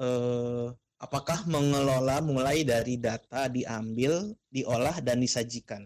Eh, 0.00 0.66
apakah 0.96 1.44
mengelola 1.44 2.24
mulai 2.24 2.64
dari 2.64 2.96
data 2.96 3.52
diambil, 3.52 4.32
diolah 4.48 4.96
dan 5.04 5.20
disajikan? 5.20 5.84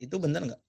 Itu 0.00 0.16
benar 0.20 0.42
nggak? 0.46 0.60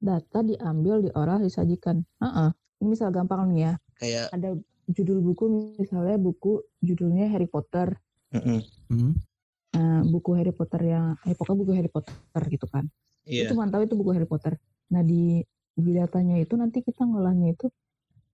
Data 0.00 0.38
diambil, 0.44 1.08
diolah, 1.08 1.38
disajikan. 1.40 2.04
Heeh. 2.20 2.50
Ini 2.80 2.86
misal 2.92 3.08
gampang 3.12 3.48
nih 3.48 3.60
ya. 3.64 3.72
Kayak 3.96 4.26
Ada 4.36 4.50
judul 4.92 5.18
buku 5.24 5.44
misalnya 5.80 6.16
buku 6.20 6.62
judulnya 6.84 7.26
Harry 7.32 7.48
Potter. 7.48 7.96
mm-mm, 8.34 8.60
Hmm. 8.92 9.12
Nah, 9.76 10.00
buku 10.06 10.30
Harry 10.38 10.52
Potter 10.56 10.80
yang 10.88 11.06
eh 11.26 11.34
pokoknya 11.36 11.58
buku 11.60 11.72
Harry 11.76 11.90
Potter 11.92 12.42
gitu 12.48 12.66
kan. 12.70 12.84
iya. 13.26 13.48
Itu 13.48 13.56
cuma 13.56 13.68
tahu 13.72 13.82
itu 13.88 13.94
buku 13.98 14.10
Harry 14.14 14.28
Potter. 14.28 14.56
Nah, 14.92 15.02
di 15.04 15.42
di 15.76 15.90
datanya 15.92 16.36
itu 16.40 16.54
nanti 16.56 16.80
kita 16.80 17.04
ngolahnya 17.04 17.52
itu 17.52 17.66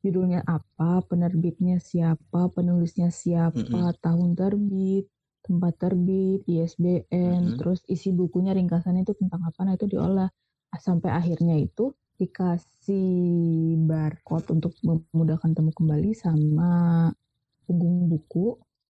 judulnya 0.02 0.42
apa, 0.46 1.02
penerbitnya 1.06 1.78
siapa, 1.78 2.50
penulisnya 2.50 3.10
siapa, 3.14 3.94
tahun 4.02 4.34
terbit, 4.34 5.06
tempat 5.46 5.72
terbit, 5.82 6.40
ISBN, 6.48 7.42
Mm-mm. 7.42 7.58
terus 7.58 7.82
isi 7.90 8.10
bukunya 8.14 8.52
ringkasannya 8.58 9.02
itu 9.06 9.14
tentang 9.20 9.42
apa, 9.48 9.60
nah 9.66 9.74
itu 9.78 9.86
diolah 9.90 10.30
Ah, 10.72 10.80
sampai 10.80 11.12
akhirnya 11.12 11.60
itu 11.60 11.92
dikasih 12.16 13.76
barcode 13.88 14.46
untuk 14.56 14.72
memudahkan 14.80 15.52
temu 15.52 15.68
kembali 15.76 16.10
sama 16.16 16.72
punggung 17.66 17.96
buku 18.12 18.46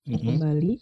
Mm-mm. 0.07 0.43
kembali 0.43 0.73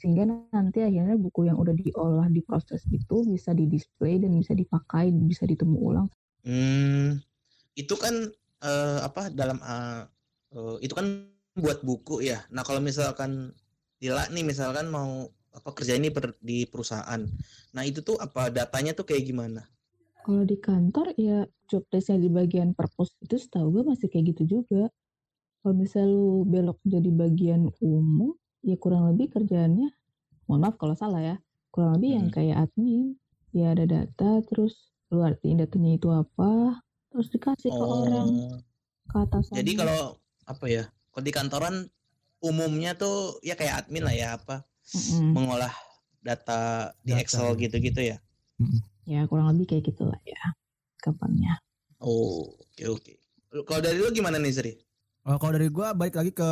sehingga 0.00 0.24
nanti 0.54 0.78
akhirnya 0.88 1.14
buku 1.24 1.40
yang 1.48 1.58
udah 1.62 1.74
diolah 1.82 2.28
diproses 2.36 2.82
itu 2.90 3.16
bisa 3.32 3.50
di 3.54 3.64
display 3.74 4.14
dan 4.22 4.32
bisa 4.40 4.52
dipakai 4.58 5.14
bisa 5.30 5.44
ditemu 5.46 5.76
ulang 5.78 6.08
Hmm, 6.42 7.22
itu 7.78 7.94
kan 7.98 8.14
eh, 8.64 9.00
apa 9.02 9.30
dalam 9.32 9.58
eh, 9.62 10.02
eh, 10.56 10.76
itu 10.86 10.94
kan 10.96 11.06
buat 11.58 11.84
buku 11.84 12.24
ya. 12.26 12.44
Nah 12.54 12.62
kalau 12.66 12.80
misalkan 12.82 13.54
Dila 14.02 14.26
nih 14.34 14.42
misalkan 14.42 14.90
mau 14.90 15.30
apa 15.54 15.70
kerja 15.70 15.94
ini 15.94 16.10
per- 16.10 16.34
di 16.42 16.66
perusahaan. 16.66 17.22
Nah 17.70 17.82
itu 17.86 18.02
tuh 18.02 18.18
apa 18.18 18.50
datanya 18.50 18.92
tuh 18.98 19.06
kayak 19.06 19.24
gimana? 19.30 19.62
kalau 20.22 20.46
di 20.46 20.54
kantor 20.54 21.18
ya 21.18 21.42
job 21.66 21.82
desknya 21.90 22.22
di 22.22 22.30
bagian 22.30 22.78
purpose 22.78 23.18
itu 23.26 23.42
setahu 23.42 23.74
gue 23.74 23.82
masih 23.90 24.06
kayak 24.06 24.30
gitu 24.30 24.42
juga 24.62 24.86
kalau 25.58 25.74
misal 25.74 26.06
lu 26.06 26.46
belok 26.46 26.78
jadi 26.86 27.10
bagian 27.10 27.66
umum 27.82 28.30
ya 28.62 28.78
kurang 28.78 29.10
lebih 29.10 29.34
kerjaannya 29.34 29.90
mohon 30.46 30.62
maaf 30.62 30.78
kalau 30.78 30.94
salah 30.94 31.18
ya 31.18 31.36
kurang 31.74 31.98
lebih 31.98 32.10
yang 32.22 32.26
Hmm. 32.30 32.34
kayak 32.38 32.56
admin 32.70 33.18
ya 33.50 33.74
ada 33.74 33.82
data 33.82 34.38
terus 34.46 34.94
lu 35.10 35.26
artiin 35.26 35.58
datanya 35.58 35.98
itu 35.98 36.06
apa 36.14 36.78
terus 37.10 37.26
dikasih 37.26 37.74
ke 37.74 37.82
orang 37.82 38.28
ke 39.10 39.16
atasan 39.26 39.52
Oh, 39.52 39.58
Jadi 39.58 39.72
kalau 39.74 40.00
apa 40.46 40.64
ya? 40.70 40.84
Kalau 40.86 41.24
di 41.26 41.32
kantoran 41.34 41.74
umumnya 42.42 42.98
tuh 42.98 43.38
ya 43.46 43.54
kayak 43.54 43.86
admin 43.86 44.02
lah 44.02 44.14
ya 44.14 44.34
apa 44.36 44.66
mengolah 45.32 45.72
data 46.20 46.90
di 47.06 47.14
Data, 47.14 47.22
Excel 47.22 47.54
ya. 47.54 47.60
gitu-gitu 47.66 48.00
ya. 48.02 48.16
ya 49.06 49.20
kurang 49.30 49.54
lebih 49.54 49.74
kayak 49.74 49.94
gitulah 49.94 50.18
ya 50.26 50.38
kapannya 51.02 51.58
Oh, 52.02 52.50
oke 52.58 52.84
oke. 52.98 53.12
Kalau 53.62 53.80
dari 53.80 54.02
lu 54.02 54.10
gimana 54.10 54.36
nih 54.42 54.50
Sri? 54.50 54.72
Oh, 55.22 55.38
kalau 55.38 55.54
dari 55.54 55.70
gua 55.70 55.94
balik 55.94 56.18
lagi 56.18 56.34
ke 56.34 56.50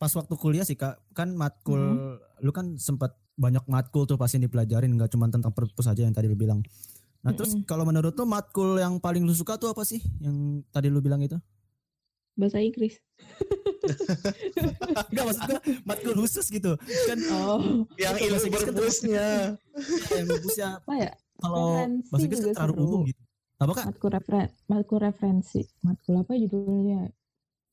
pas 0.00 0.08
waktu 0.16 0.32
kuliah 0.40 0.64
sih 0.64 0.80
kak 0.80 0.96
kan 1.12 1.36
matkul 1.36 2.16
lu 2.40 2.50
kan 2.56 2.80
sempat 2.80 3.12
banyak 3.36 3.60
matkul 3.68 4.08
tuh 4.08 4.16
pasti 4.16 4.40
yang 4.40 4.48
dipelajarin 4.48 4.96
nggak 4.96 5.12
cuma 5.12 5.28
tentang 5.28 5.52
perpus 5.52 5.84
aja 5.84 6.00
yang 6.08 6.16
tadi 6.16 6.32
lu 6.32 6.36
bilang. 6.36 6.64
Nah 7.20 7.36
terus 7.36 7.52
Mm-mm. 7.52 7.68
kalau 7.68 7.84
menurut 7.84 8.16
lu 8.16 8.24
matkul 8.24 8.80
yang 8.80 8.96
paling 8.96 9.20
lu 9.28 9.36
suka 9.36 9.60
tuh 9.60 9.76
apa 9.76 9.84
sih 9.84 10.00
yang 10.24 10.64
tadi 10.72 10.88
lu 10.88 11.04
bilang 11.04 11.20
itu? 11.20 11.36
Bahasa 12.38 12.58
Inggris. 12.62 12.98
Enggak 15.10 15.24
maksud 15.24 15.42
gua 15.48 15.60
matkul 15.86 16.14
khusus 16.24 16.46
gitu. 16.50 16.76
Kan 17.08 17.18
oh. 17.32 17.86
Yang 17.96 18.16
ilmu 18.28 18.46
kan 18.50 18.60
perpusnya. 18.72 19.28
ya, 19.56 20.16
yang 20.16 20.26
khususnya 20.28 20.66
apa 20.80 20.92
ya? 20.96 21.12
Kalau 21.40 21.66
bahasa 22.10 22.24
Inggris 22.24 22.40
kan 22.44 22.52
terlalu 22.54 22.74
umum 22.82 23.00
gitu. 23.08 23.22
Apa 23.60 23.72
kak? 23.76 23.84
matkul 23.92 24.10
referen 24.12 24.48
matkul 24.72 24.98
referensi. 25.00 25.60
Matkul 25.84 26.14
apa 26.20 26.32
judulnya? 26.36 27.00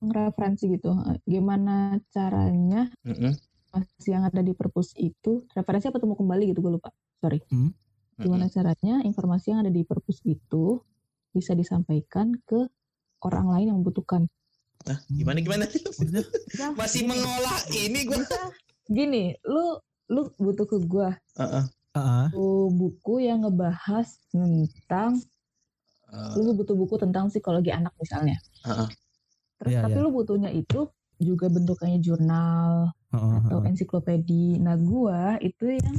Referensi 0.04 0.64
gitu. 0.68 0.92
Gimana 1.24 1.98
caranya 2.12 2.92
Mm-mm, 3.08 3.34
masih 3.72 4.10
yang 4.20 4.24
ada 4.28 4.44
di 4.44 4.52
perpus 4.52 4.94
itu 5.00 5.48
referensi 5.56 5.88
apa 5.90 5.98
temu 5.98 6.14
kembali 6.14 6.44
gitu 6.52 6.60
gue 6.60 6.74
lupa. 6.76 6.92
Sorry. 7.24 7.42
Hmm. 7.50 7.74
gimana 8.18 8.50
caranya 8.50 9.06
informasi 9.06 9.54
yang 9.54 9.62
ada 9.62 9.70
di 9.70 9.86
perpus 9.86 10.26
itu 10.26 10.82
bisa 11.30 11.54
disampaikan 11.54 12.34
ke 12.50 12.66
orang 13.22 13.46
lain 13.46 13.66
yang 13.70 13.78
membutuhkan 13.78 14.26
Hah, 14.86 15.00
gimana 15.10 15.40
gimana? 15.42 15.66
Ya, 16.54 16.70
Masih 16.80 17.04
gini, 17.04 17.10
mengolah 17.16 17.60
ini 17.74 18.00
gua. 18.06 18.18
bisa 18.22 18.40
gini 18.88 19.24
lu 19.44 19.82
lu 20.08 20.22
butuh 20.40 20.66
ke 20.70 20.78
gua 20.86 21.12
Heeh. 21.36 21.66
Ah, 21.98 22.30
buku 22.30 22.70
buku 22.78 23.14
yang 23.26 23.42
ngebahas 23.44 24.08
tentang 24.30 25.18
Eh, 26.08 26.40
lu 26.40 26.56
butuh 26.56 26.72
buku 26.72 26.96
tentang 26.96 27.28
psikologi 27.28 27.68
anak 27.68 27.92
misalnya 28.00 28.40
Heeh. 28.64 28.88
Terus 29.60 29.72
Iya, 29.76 29.82
tapi 29.84 29.98
iya. 30.00 30.04
lu 30.06 30.10
butuhnya 30.14 30.50
itu 30.56 30.88
juga 31.18 31.50
bentukannya 31.50 32.00
jurnal 32.00 32.94
ah, 33.12 33.42
atau 33.44 33.60
ah. 33.60 33.68
ensiklopedi. 33.68 34.62
Nah, 34.62 34.78
gua 34.78 35.36
itu 35.42 35.74
yang 35.76 35.98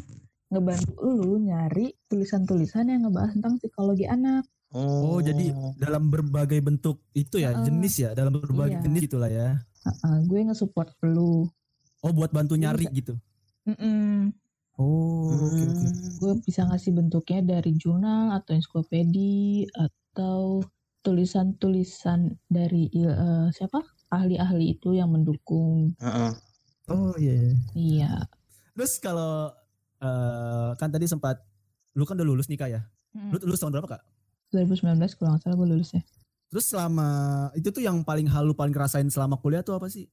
ngebantu 0.49 0.95
lu 1.03 1.43
nyari 1.43 1.93
tulisan-tulisan 2.09 2.89
yang 2.89 3.05
ngebahas 3.05 3.35
tentang 3.37 3.59
psikologi 3.61 4.07
anak. 4.09 4.47
Oh 4.69 5.17
jadi 5.19 5.49
dalam 5.75 6.13
berbagai 6.13 6.61
bentuk 6.61 7.01
itu 7.13 7.41
ya 7.41 7.57
Heeh. 7.57 7.65
jenis 7.65 7.95
ya 7.99 8.11
dalam 8.13 8.37
berbagai 8.37 8.79
Iya. 8.79 8.85
jenis 8.85 9.03
itulah 9.09 9.31
ya. 9.31 9.49
Heeh, 9.83 10.17
gue 10.29 10.39
nge-support 10.45 10.93
lu. 11.03 11.49
Oh 11.99 12.13
buat 12.13 12.29
bantu 12.29 12.55
nyari 12.55 12.85
bisa- 12.85 12.93
gitu. 12.95 13.15
Mm-mm. 13.65 14.29
Oh 14.77 15.33
oke 15.33 15.63
oke. 15.65 15.87
Gue 16.21 16.33
bisa 16.45 16.69
ngasih 16.69 16.93
bentuknya 16.93 17.41
dari 17.43 17.73
jurnal 17.75 18.37
atau 18.37 18.55
ensiklopedi 18.55 19.65
atau 19.73 20.61
tulisan-tulisan 21.01 22.37
dari 22.47 22.93
eh, 22.93 23.49
siapa 23.51 23.81
ahli-ahli 24.09 24.77
itu 24.77 24.93
yang 24.93 25.11
mendukung. 25.11 25.97
Heeh. 25.97 26.33
Oh 26.89 27.13
iya. 27.17 27.33
iya. 27.35 27.53
Iya. 27.75 28.13
Terus 28.77 29.01
kalau 29.01 29.49
eh, 29.99 30.71
kan 30.77 30.89
tadi 30.89 31.09
sempat 31.09 31.41
lu 31.97 32.05
kan 32.05 32.15
udah 32.15 32.29
lulus 32.29 32.47
nih 32.47 32.57
kak 32.57 32.71
ya. 32.71 32.81
Mm. 33.17 33.33
Lu 33.33 33.39
lulus 33.49 33.59
tahun 33.59 33.73
berapa 33.75 33.97
kak? 33.97 34.03
2019 34.51 34.99
kalau 35.19 35.29
nggak 35.35 35.43
salah 35.45 35.57
gue 35.57 35.69
lulusnya. 35.69 36.03
Terus 36.49 36.65
selama 36.65 37.09
itu 37.53 37.69
tuh 37.69 37.85
yang 37.85 38.01
paling 38.01 38.25
halu 38.29 38.57
paling 38.57 38.73
ngerasain 38.73 39.09
selama 39.13 39.37
kuliah 39.37 39.61
tuh 39.61 39.77
apa 39.77 39.93
sih? 39.93 40.09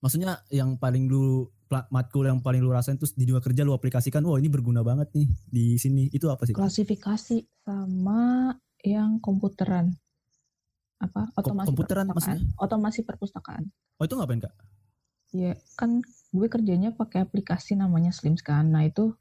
Maksudnya 0.00 0.40
yang 0.50 0.80
paling 0.80 1.06
lu 1.06 1.46
matkul 1.88 2.28
yang 2.28 2.40
paling 2.44 2.60
lu 2.60 2.68
rasain 2.68 3.00
terus 3.00 3.16
di 3.16 3.24
dunia 3.24 3.40
kerja 3.40 3.64
lu 3.64 3.72
aplikasikan, 3.72 4.20
wah 4.28 4.36
ini 4.36 4.52
berguna 4.52 4.84
banget 4.84 5.08
nih 5.16 5.28
di 5.48 5.66
sini. 5.80 6.08
Itu 6.12 6.28
apa 6.28 6.44
sih? 6.44 6.52
klasifikasi 6.52 7.64
sama 7.64 8.52
yang 8.82 9.22
komputeran 9.22 9.94
apa 11.02 11.30
otomasi 11.34 11.66
komputeran 11.70 12.06
perpustakaan. 12.10 12.38
otomasi 12.62 13.00
perpustakaan 13.02 13.64
Oh 13.98 14.06
itu 14.06 14.14
ngapain 14.14 14.42
kak? 14.42 14.54
ya 15.32 15.56
kan 15.80 16.04
gue 16.30 16.48
kerjanya 16.52 16.92
pakai 16.92 17.24
aplikasi 17.24 17.72
namanya 17.74 18.12
Slimscan 18.12 18.68
nah 18.68 18.84
itu 18.84 19.16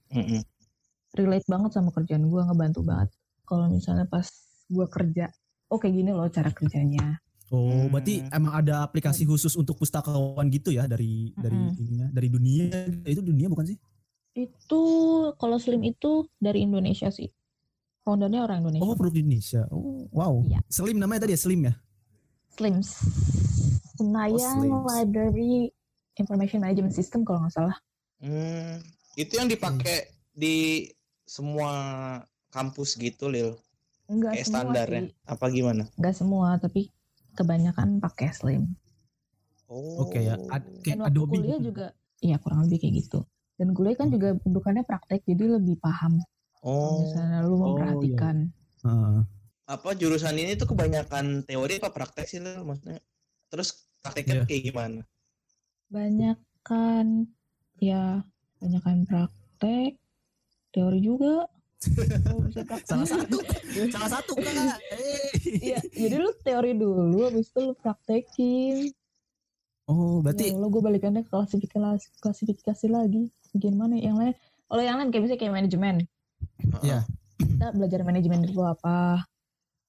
relate 1.15 1.47
banget 1.47 1.71
sama 1.71 1.89
kerjaan 1.95 2.27
gue 2.27 2.41
ngebantu 2.43 2.83
banget 2.83 3.09
kalau 3.43 3.67
misalnya 3.69 4.05
pas 4.07 4.27
gue 4.67 4.87
kerja 4.87 5.29
oh 5.67 5.77
kayak 5.79 5.95
gini 5.95 6.11
loh 6.11 6.27
cara 6.31 6.49
kerjanya 6.51 7.19
Oh 7.51 7.83
Hmm. 7.83 7.91
berarti 7.91 8.23
emang 8.31 8.63
ada 8.63 8.79
aplikasi 8.87 9.27
khusus 9.27 9.59
untuk 9.59 9.75
pustakawan 9.75 10.47
gitu 10.47 10.71
ya 10.71 10.87
dari 10.87 11.35
dari 11.35 11.59
ininya 11.75 12.07
dari 12.07 12.31
dunia 12.31 12.71
itu 13.03 13.19
dunia 13.19 13.51
bukan 13.51 13.75
sih? 13.75 13.77
itu 14.31 14.81
kalau 15.35 15.59
Slim 15.59 15.83
itu 15.83 16.23
dari 16.39 16.63
Indonesia 16.63 17.11
sih 17.11 17.27
Foundernya 18.01 18.47
orang 18.49 18.65
Indonesia. 18.65 18.81
Oh, 18.81 18.97
produk 18.97 19.13
Indonesia. 19.21 19.61
Oh, 19.69 20.09
wow. 20.09 20.41
Iya. 20.41 20.59
Slim 20.73 20.97
namanya 20.97 21.29
tadi 21.29 21.37
ya, 21.37 21.39
Slim 21.43 21.61
ya? 21.69 21.73
Slims. 22.57 22.89
Senayang 23.93 24.57
Slims. 24.57 24.85
Library 24.89 25.69
Information 26.17 26.65
Management 26.65 26.97
System 26.97 27.21
kalau 27.21 27.45
nggak 27.45 27.53
salah. 27.53 27.77
Hmm, 28.17 28.81
itu 29.13 29.33
yang 29.37 29.45
dipakai 29.45 30.09
di 30.33 30.89
semua 31.29 31.69
kampus 32.51 32.93
gitu, 32.95 33.25
Lil. 33.25 33.55
Enggak 34.05 34.35
Kayak 34.35 34.45
semua 34.45 34.55
standarnya. 34.61 35.01
sih. 35.01 35.11
Apa 35.25 35.45
gimana? 35.47 35.83
Enggak 35.95 36.15
semua, 36.15 36.47
tapi 36.55 36.91
kebanyakan 37.33 37.97
pakai 37.97 38.29
Slim. 38.29 38.63
Oh. 39.65 40.03
Oke 40.03 40.19
ya. 40.21 40.35
Ad- 40.51 40.67
kayak 40.83 40.83
Dan 40.85 40.99
waktu 41.01 41.11
Adobe 41.15 41.33
kuliah 41.33 41.57
gitu. 41.57 41.67
juga, 41.71 41.85
iya 42.19 42.35
kurang 42.37 42.67
lebih 42.67 42.77
kayak 42.77 42.93
gitu. 42.99 43.19
Dan 43.55 43.71
kuliah 43.71 43.95
kan 43.95 44.09
juga 44.09 44.35
bentukannya 44.35 44.83
praktek, 44.83 45.23
jadi 45.23 45.43
lebih 45.57 45.79
paham. 45.79 46.19
Oh. 46.61 47.01
misalnya 47.01 47.41
lu 47.41 47.49
Oh, 47.49 47.55
iya. 47.55 47.63
memperhatikan. 47.65 48.35
Heeh. 48.83 49.17
Apa 49.65 49.89
jurusan 49.91 50.35
ini 50.35 50.53
tuh 50.53 50.67
kebanyakan 50.67 51.41
teori 51.41 51.79
apa 51.79 51.89
praktek 51.89 52.27
sih, 52.27 52.37
Lil? 52.37 52.61
Maksudnya. 52.61 52.99
Terus 53.47 53.69
prakteknya 53.97 54.35
Iya. 54.37 54.45
kayak 54.45 54.63
gimana? 54.67 55.01
Banyak 55.87 56.37
kan, 56.61 57.07
ya 57.75 58.21
banyak 58.57 58.77
kan 58.79 58.97
praktek, 59.03 59.97
teori 60.69 60.99
juga. 60.99 61.49
Bisa 61.81 62.61
praktek. 62.69 62.87
Salah 62.87 63.07
satu. 63.09 63.37
Salah 63.89 64.09
satu 64.09 64.31
kak. 64.37 64.77
Iya, 65.41 65.79
jadi 65.89 66.15
lu 66.21 66.29
teori 66.45 66.71
dulu, 66.77 67.25
habis 67.25 67.49
itu 67.49 67.59
lu 67.59 67.73
praktekin. 67.73 68.93
Oh, 69.89 70.21
Berarti... 70.23 70.53
Ya 70.53 70.55
Allah, 70.55 70.69
gue 70.71 70.81
balikannya 70.81 71.21
ke 71.25 71.31
klasifikasi, 71.33 72.05
klasifikasi 72.21 72.85
lagi. 72.87 73.27
Bagian 73.51 73.75
mana 73.75 73.99
ya? 73.99 74.13
yang 74.13 74.17
lain? 74.21 74.33
Kalau 74.71 74.83
yang 74.85 74.95
lain 75.01 75.09
kayak 75.11 75.23
misalnya 75.27 75.41
kayak 75.41 75.55
manajemen. 75.57 75.95
Iya. 76.79 76.99
Kita 77.35 77.67
belajar 77.75 77.99
manajemen 78.07 78.39
itu 78.47 78.61
apa. 78.63 79.25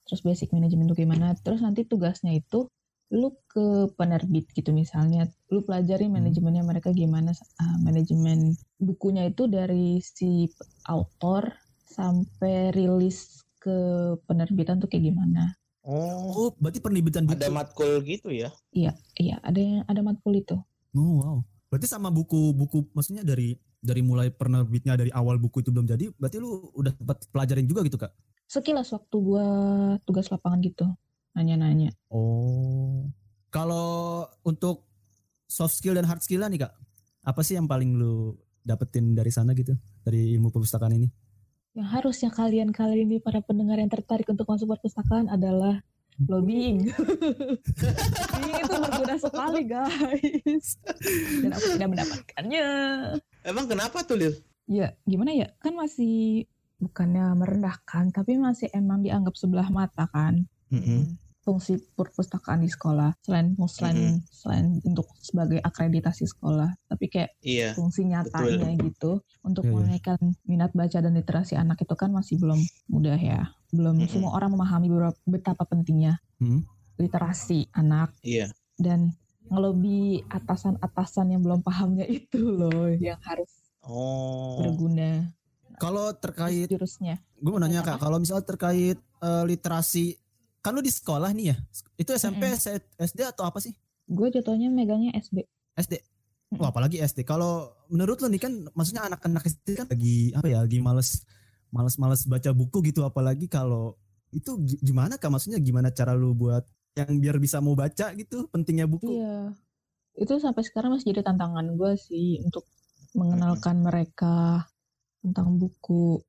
Terus 0.09 0.21
basic 0.27 0.51
manajemen 0.51 0.91
itu 0.91 1.07
gimana. 1.07 1.39
Terus 1.39 1.63
nanti 1.63 1.87
tugasnya 1.87 2.35
itu 2.35 2.67
lu 3.13 3.31
ke 3.47 3.93
penerbit 3.95 4.51
gitu 4.57 4.75
misalnya. 4.75 5.31
Lu 5.53 5.63
pelajari 5.63 6.11
Hmm. 6.11 6.19
manajemennya 6.19 6.65
mereka 6.67 6.91
gimana. 6.91 7.31
ah, 7.63 7.77
manajemen 7.79 8.57
bukunya 8.83 9.31
itu 9.31 9.47
dari 9.47 10.03
si 10.03 10.51
author 10.91 11.47
sampai 11.93 12.73
rilis 12.73 13.45
ke 13.61 13.77
penerbitan 14.25 14.81
tuh 14.81 14.89
kayak 14.89 15.13
gimana. 15.13 15.53
Oh. 15.85 16.49
Oh, 16.49 16.51
berarti 16.57 16.81
penerbitan 16.81 17.27
buku. 17.29 17.37
Ada 17.37 17.51
matkul 17.53 18.01
gitu 18.07 18.33
ya? 18.33 18.49
Iya, 18.73 18.97
ada 19.43 19.61
yang 19.61 19.83
ada 19.85 20.01
matkul 20.01 20.35
itu. 20.39 20.57
Oh, 20.97 21.13
wow. 21.21 21.37
Berarti 21.69 21.87
sama 21.89 22.09
buku-buku 22.09 22.91
maksudnya 22.97 23.25
dari 23.25 23.57
dari 23.83 23.99
mulai 23.99 24.31
penerbitnya 24.31 24.95
dari 24.95 25.11
awal 25.11 25.43
buku 25.43 25.59
itu 25.59 25.75
belum 25.75 25.91
jadi, 25.91 26.15
berarti 26.15 26.39
lu 26.39 26.71
udah 26.79 26.95
dapat 27.03 27.27
pelajarin 27.35 27.67
juga 27.67 27.83
gitu, 27.83 27.99
Kak? 27.99 28.15
Sekilas 28.47 28.95
waktu 28.95 29.17
gua 29.19 29.47
tugas 30.07 30.31
lapangan 30.31 30.63
gitu, 30.63 30.87
nanya-nanya. 31.35 31.91
Oh. 32.13 33.11
Kalau 33.51 34.25
untuk 34.47 34.87
soft 35.51 35.77
skill 35.77 35.99
dan 35.99 36.07
hard 36.07 36.23
skill 36.23 36.47
nih, 36.47 36.63
Kak. 36.63 36.73
Apa 37.27 37.43
sih 37.43 37.55
yang 37.59 37.67
paling 37.67 37.95
lu 37.99 38.35
dapetin 38.63 39.19
dari 39.19 39.31
sana 39.35 39.51
gitu? 39.55 39.75
Dari 40.03 40.35
ilmu 40.39 40.51
perpustakaan 40.55 40.95
ini? 40.95 41.11
Yang 41.73 41.89
harusnya 41.89 42.31
kalian-kalian 42.33 43.09
ini 43.09 43.17
para 43.17 43.41
pendengar 43.41 43.81
yang 43.81 43.89
tertarik 43.89 44.29
untuk 44.29 44.45
masuk 44.45 44.77
perpustakaan 44.77 45.33
adalah 45.33 45.81
lobbying. 46.29 46.93
lobbying 46.93 48.59
itu 48.69 48.77
berguna 48.77 49.17
sekali 49.17 49.63
guys. 49.65 50.67
Dan 51.41 51.51
aku 51.57 51.67
tidak 51.73 51.89
mendapatkannya. 51.97 52.67
Emang 53.49 53.67
kenapa 53.73 54.05
tuh, 54.05 54.21
Lil? 54.21 54.35
Ya 54.69 54.93
gimana 55.09 55.33
ya, 55.33 55.49
kan 55.65 55.73
masih 55.73 56.45
bukannya 56.77 57.33
merendahkan, 57.41 58.13
tapi 58.13 58.37
masih 58.37 58.69
emang 58.77 59.01
dianggap 59.01 59.33
sebelah 59.33 59.73
mata 59.73 60.05
kan. 60.13 60.45
Mm-mm. 60.69 61.17
Fungsi 61.43 61.75
perpustakaan 61.99 62.63
di 62.63 62.71
sekolah 62.71 63.19
selain 63.19 63.59
selain 63.67 64.23
selain 64.31 64.79
untuk 64.81 65.11
sebagai 65.19 65.59
akreditasi 65.59 66.23
sekolah, 66.25 66.71
tapi 66.87 67.11
kayak 67.11 67.35
Iya. 67.43 67.75
fungsi 67.75 68.07
nyatanya 68.07 68.71
gitu 68.79 69.19
untuk 69.43 69.67
iya. 69.67 69.75
menaikkan 69.75 70.19
minat 70.47 70.71
baca 70.71 71.03
dan 71.03 71.13
literasi 71.13 71.59
anak 71.59 71.83
itu 71.83 71.95
kan 71.95 72.15
masih 72.15 72.39
belum 72.39 72.63
mudah 72.87 73.19
ya. 73.19 73.51
Belum 73.69 73.99
Mm-mm. 73.99 74.07
semua 74.07 74.39
orang 74.39 74.55
memahami 74.55 74.87
betapa 75.25 75.67
pentingnya 75.67 76.23
Hmm? 76.39 76.63
literasi 76.95 77.67
anak 77.73 78.15
Iya. 78.23 78.55
dan 78.75 79.11
ngelobi 79.47 80.23
atasan-atasan 80.29 81.35
yang 81.35 81.43
belum 81.43 81.61
pahamnya 81.61 82.07
itu 82.09 82.39
loh 82.39 82.87
yang 82.95 83.19
harus 83.21 83.51
Oh. 83.83 84.63
berguna 84.63 85.35
Kalau 85.75 86.15
terkait 86.15 86.71
jurusnya. 86.71 87.19
gue 87.35 87.51
mau 87.51 87.59
nanya 87.59 87.83
kak 87.83 87.99
kalau 87.99 88.23
misalnya 88.23 88.47
terkait 88.47 88.95
eh, 89.19 89.45
literasi 89.45 90.15
kan 90.63 90.73
lu 90.73 90.81
di 90.81 90.89
sekolah 90.89 91.31
nih 91.31 91.47
ya 91.51 91.57
itu 91.97 92.11
SMP 92.13 92.47
S- 92.49 92.71
SD 92.97 93.21
atau 93.27 93.45
apa 93.45 93.59
sih 93.59 93.75
Gue 94.07 94.29
jatuhnya 94.29 94.67
megangnya 94.67 95.15
SD. 95.15 95.47
SD 95.75 95.95
Mm-mm. 96.49 96.59
Wah, 96.59 96.69
apalagi 96.69 96.99
SD 96.99 97.23
kalau 97.23 97.69
menurut 97.87 98.19
lu 98.19 98.29
nih 98.29 98.41
kan 98.41 98.53
maksudnya 98.73 99.05
anak-anak 99.05 99.43
SD 99.43 99.69
kan 99.75 99.87
lagi 99.89 100.31
apa 100.33 100.47
ya 100.47 100.59
lagi 100.61 100.79
males 100.79 101.25
males 101.69 101.97
males 101.97 102.23
baca 102.25 102.51
buku 102.53 102.85
gitu 102.85 103.03
apalagi 103.03 103.47
kalau 103.47 103.97
itu 104.31 104.55
gi- 104.61 104.81
gimana 104.83 105.17
kak 105.17 105.29
maksudnya 105.29 105.57
gimana 105.59 105.89
cara 105.89 106.13
lu 106.13 106.33
buat 106.33 106.63
yang 106.93 107.09
biar 107.17 107.41
bisa 107.41 107.57
mau 107.59 107.73
baca 107.73 108.13
gitu 108.13 108.47
pentingnya 108.49 108.85
buku 108.85 109.09
Iya. 109.17 109.57
Itu 110.13 110.37
sampai 110.37 110.61
sekarang 110.61 110.93
masih 110.93 111.09
jadi 111.11 111.25
tantangan 111.25 111.73
gue 111.73 111.97
sih 111.97 112.45
untuk 112.45 112.69
mengenalkan 113.17 113.81
mereka 113.81 114.69
tentang 115.25 115.57
buku. 115.57 116.21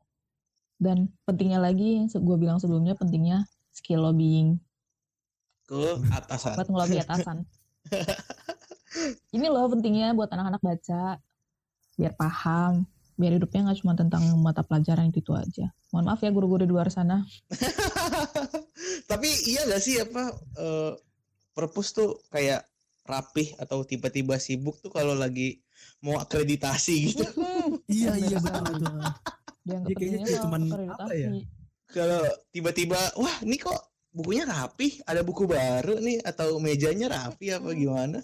Dan 0.79 1.11
pentingnya 1.23 1.59
lagi 1.59 1.99
yang 1.99 2.07
gue 2.07 2.37
bilang 2.39 2.59
sebelumnya 2.59 2.95
pentingnya 2.95 3.43
skill 3.73 4.05
lobbying 4.05 4.61
Ke 5.63 5.97
atasan. 6.11 6.53
buat 6.55 6.69
ngelobi 6.69 6.97
atasan. 6.99 7.37
Ini 9.35 9.47
loh 9.49 9.65
pentingnya 9.67 10.13
buat 10.13 10.29
anak-anak 10.29 10.61
baca 10.61 11.17
biar 11.93 12.13
paham, 12.13 12.85
biar 13.15 13.37
hidupnya 13.37 13.65
nggak 13.65 13.79
cuma 13.81 13.93
tentang 13.93 14.21
mata 14.37 14.61
pelajaran 14.61 15.09
itu, 15.09 15.19
itu 15.19 15.33
aja. 15.33 15.65
Mohon 15.89 16.05
maaf 16.09 16.21
ya 16.21 16.29
guru-guru 16.29 16.63
di 16.63 16.73
luar 16.73 16.89
sana. 16.89 17.25
Tapi 19.09 19.29
iya 19.47 19.65
gak 19.65 19.81
sih 19.81 19.97
apa 19.97 20.23
eh, 20.57 20.93
perpus 21.53 21.93
tuh 21.93 22.21
kayak 22.27 22.65
rapih 23.03 23.53
atau 23.57 23.83
tiba-tiba 23.83 24.37
sibuk 24.37 24.79
tuh 24.79 24.89
kalau 24.89 25.13
lagi 25.13 25.59
mau 25.99 26.17
akreditasi 26.17 26.95
gitu. 27.11 27.23
iya 27.85 28.15
iya 28.15 28.37
betul 28.39 28.63
betul 28.63 28.95
Dia 29.63 29.75
nggak 29.79 29.91
Ya, 29.91 29.95
pentingnya 29.95 30.25
akreditasi. 30.27 30.87
apa 30.87 31.11
ya? 31.13 31.29
Kalau 31.93 32.25
tiba-tiba 32.49 32.97
wah 33.21 33.37
ini 33.45 33.61
kok 33.61 33.77
bukunya 34.09 34.49
rapih, 34.49 34.97
ada 35.05 35.21
buku 35.21 35.45
baru 35.45 36.01
nih 36.01 36.25
atau 36.25 36.57
mejanya 36.57 37.13
rapi 37.13 37.53
apa 37.53 37.69
gimana? 37.77 38.17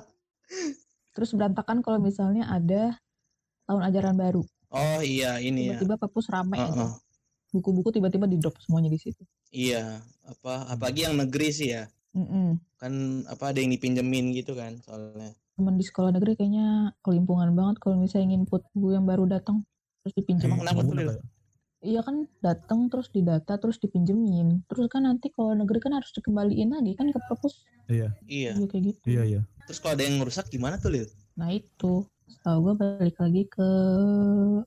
Terus 1.16 1.36
berantakan 1.36 1.84
kalau 1.84 2.00
misalnya 2.00 2.48
ada 2.48 2.96
tahun 3.68 3.82
ajaran 3.92 4.16
baru. 4.16 4.40
Oh 4.72 5.00
iya 5.04 5.36
ini 5.36 5.68
ya. 5.68 5.76
Tiba-tiba 5.76 6.00
perpus 6.00 6.32
rame 6.32 6.56
aja. 6.56 6.72
Heeh. 6.72 6.92
Buku-buku 7.52 7.92
tiba-tiba 7.92 8.24
di 8.24 8.40
drop 8.40 8.56
semuanya 8.60 8.88
di 8.88 9.00
situ. 9.00 9.20
Iya, 9.52 10.00
apa 10.24 10.68
apalagi 10.72 11.04
yang 11.08 11.16
negeri 11.20 11.48
sih 11.52 11.76
ya. 11.76 11.88
Mm-mm. 12.16 12.56
Kan 12.80 13.24
apa 13.28 13.52
ada 13.52 13.60
yang 13.60 13.72
dipinjemin 13.72 14.32
gitu 14.32 14.56
kan 14.56 14.80
soalnya. 14.84 15.36
Temen 15.56 15.76
di 15.76 15.84
sekolah 15.84 16.16
negeri 16.16 16.40
kayaknya 16.40 16.96
kelimpungan 17.04 17.52
banget 17.52 17.80
kalau 17.84 18.00
misalnya 18.00 18.32
nginput 18.32 18.64
buku 18.72 18.96
yang 18.96 19.04
baru 19.04 19.28
datang 19.28 19.64
terus 20.04 20.14
dipinjam. 20.16 20.52
Emang 20.52 20.64
kenapa 20.64 20.80
tuh? 20.84 21.20
Iya 21.90 22.00
kan 22.06 22.16
datang 22.46 22.80
terus 22.90 23.08
didata 23.16 23.52
terus 23.62 23.78
dipinjemin. 23.82 24.48
Terus 24.68 24.86
kan 24.94 25.02
nanti 25.08 25.26
kalau 25.36 25.52
negeri 25.60 25.78
kan 25.84 25.92
harus 25.98 26.10
dikembaliin 26.16 26.70
lagi 26.76 26.92
kan 26.98 27.06
ke 27.14 27.18
perpus. 27.28 27.54
iya 27.94 28.08
Iya. 28.28 28.54
Iya 28.56 28.64
kayak 28.70 28.84
gitu. 28.90 29.10
iya 29.10 29.22
iya 29.30 29.40
Terus 29.66 29.78
kalau 29.82 29.92
ada 29.96 30.04
yang 30.08 30.16
rusak 30.24 30.46
gimana 30.54 30.76
tuh, 30.82 30.90
Lil? 30.94 31.06
Nah 31.38 31.48
itu 31.58 31.92
setahu 32.32 32.58
gue 32.64 32.74
balik 32.82 33.16
lagi 33.24 33.42
ke 33.54 33.68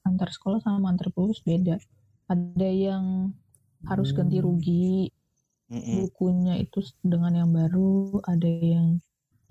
antar 0.09 0.29
sekolah 0.35 0.59
sama 0.65 0.87
antar 0.91 1.07
perpus 1.15 1.39
beda. 1.47 1.75
Ada 2.33 2.69
yang 2.85 3.05
harus 3.89 4.09
ganti 4.17 4.37
Hmm. 4.39 4.45
rugi 4.47 5.09
Mm-mm. 5.71 6.01
bukunya 6.01 6.53
itu 6.63 6.79
dengan 7.11 7.33
yang 7.41 7.51
baru. 7.59 8.21
Ada 8.31 8.49
yang 8.75 8.87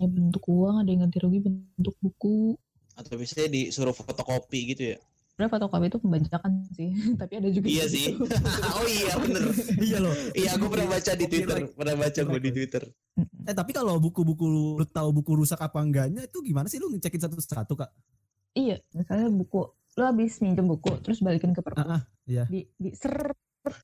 ya 0.01 0.07
bentuk 0.15 0.43
uang, 0.55 0.75
ada 0.81 0.89
yang 0.91 1.01
ganti 1.07 1.17
rugi 1.23 1.39
bentuk 1.47 1.95
buku. 2.03 2.57
Atau 2.99 3.13
biasanya 3.19 3.49
disuruh 3.55 3.91
fotokopi 3.97 4.59
gitu 4.71 4.83
ya? 4.95 4.97
Sebenarnya 5.41 5.57
fotokopi 5.57 5.85
itu 5.89 5.97
pembajakan 5.97 6.51
sih, 6.69 6.89
tapi 7.17 7.33
ada 7.33 7.49
juga 7.49 7.65
Iya 7.65 7.85
sih. 7.87 8.13
gitu. 8.13 8.29
oh 8.77 8.85
iya 8.85 9.13
bener. 9.17 9.43
iya 9.81 9.97
loh 9.97 10.13
Iya 10.31 10.49
aku 10.53 10.65
pernah 10.69 10.87
baca 10.91 11.11
di. 11.11 11.25
Twitter, 11.25 11.57
pernah 11.67 11.95
baca 11.97 12.21
gue 12.21 12.39
di 12.39 12.51
Twitter. 12.53 12.83
eh 13.41 13.55
tapi 13.57 13.71
kalau 13.71 13.97
buku-buku 13.97 14.45
lu 14.45 14.65
lu 14.77 14.85
tahu 14.85 15.09
buku 15.11 15.33
rusak 15.35 15.57
apa 15.57 15.81
enggaknya 15.81 16.23
itu 16.23 16.37
gimana 16.39 16.69
sih 16.69 16.77
lu 16.77 16.93
ngecekin 16.93 17.17
satu-satu 17.19 17.73
kak 17.75 17.89
Iya, 18.53 18.85
misalnya 18.93 19.27
buku 19.27 19.65
lo 19.91 20.03
habis 20.03 20.37
minjem 20.37 20.63
buku 20.63 20.93
terus 21.01 21.19
balikin 21.19 21.51
ke 21.51 21.59
perpus. 21.59 21.81
Ah, 21.81 21.97
ah, 21.97 22.01
iya. 22.23 22.45
Di 22.45 22.69
di 22.75 22.93
ser 22.93 23.33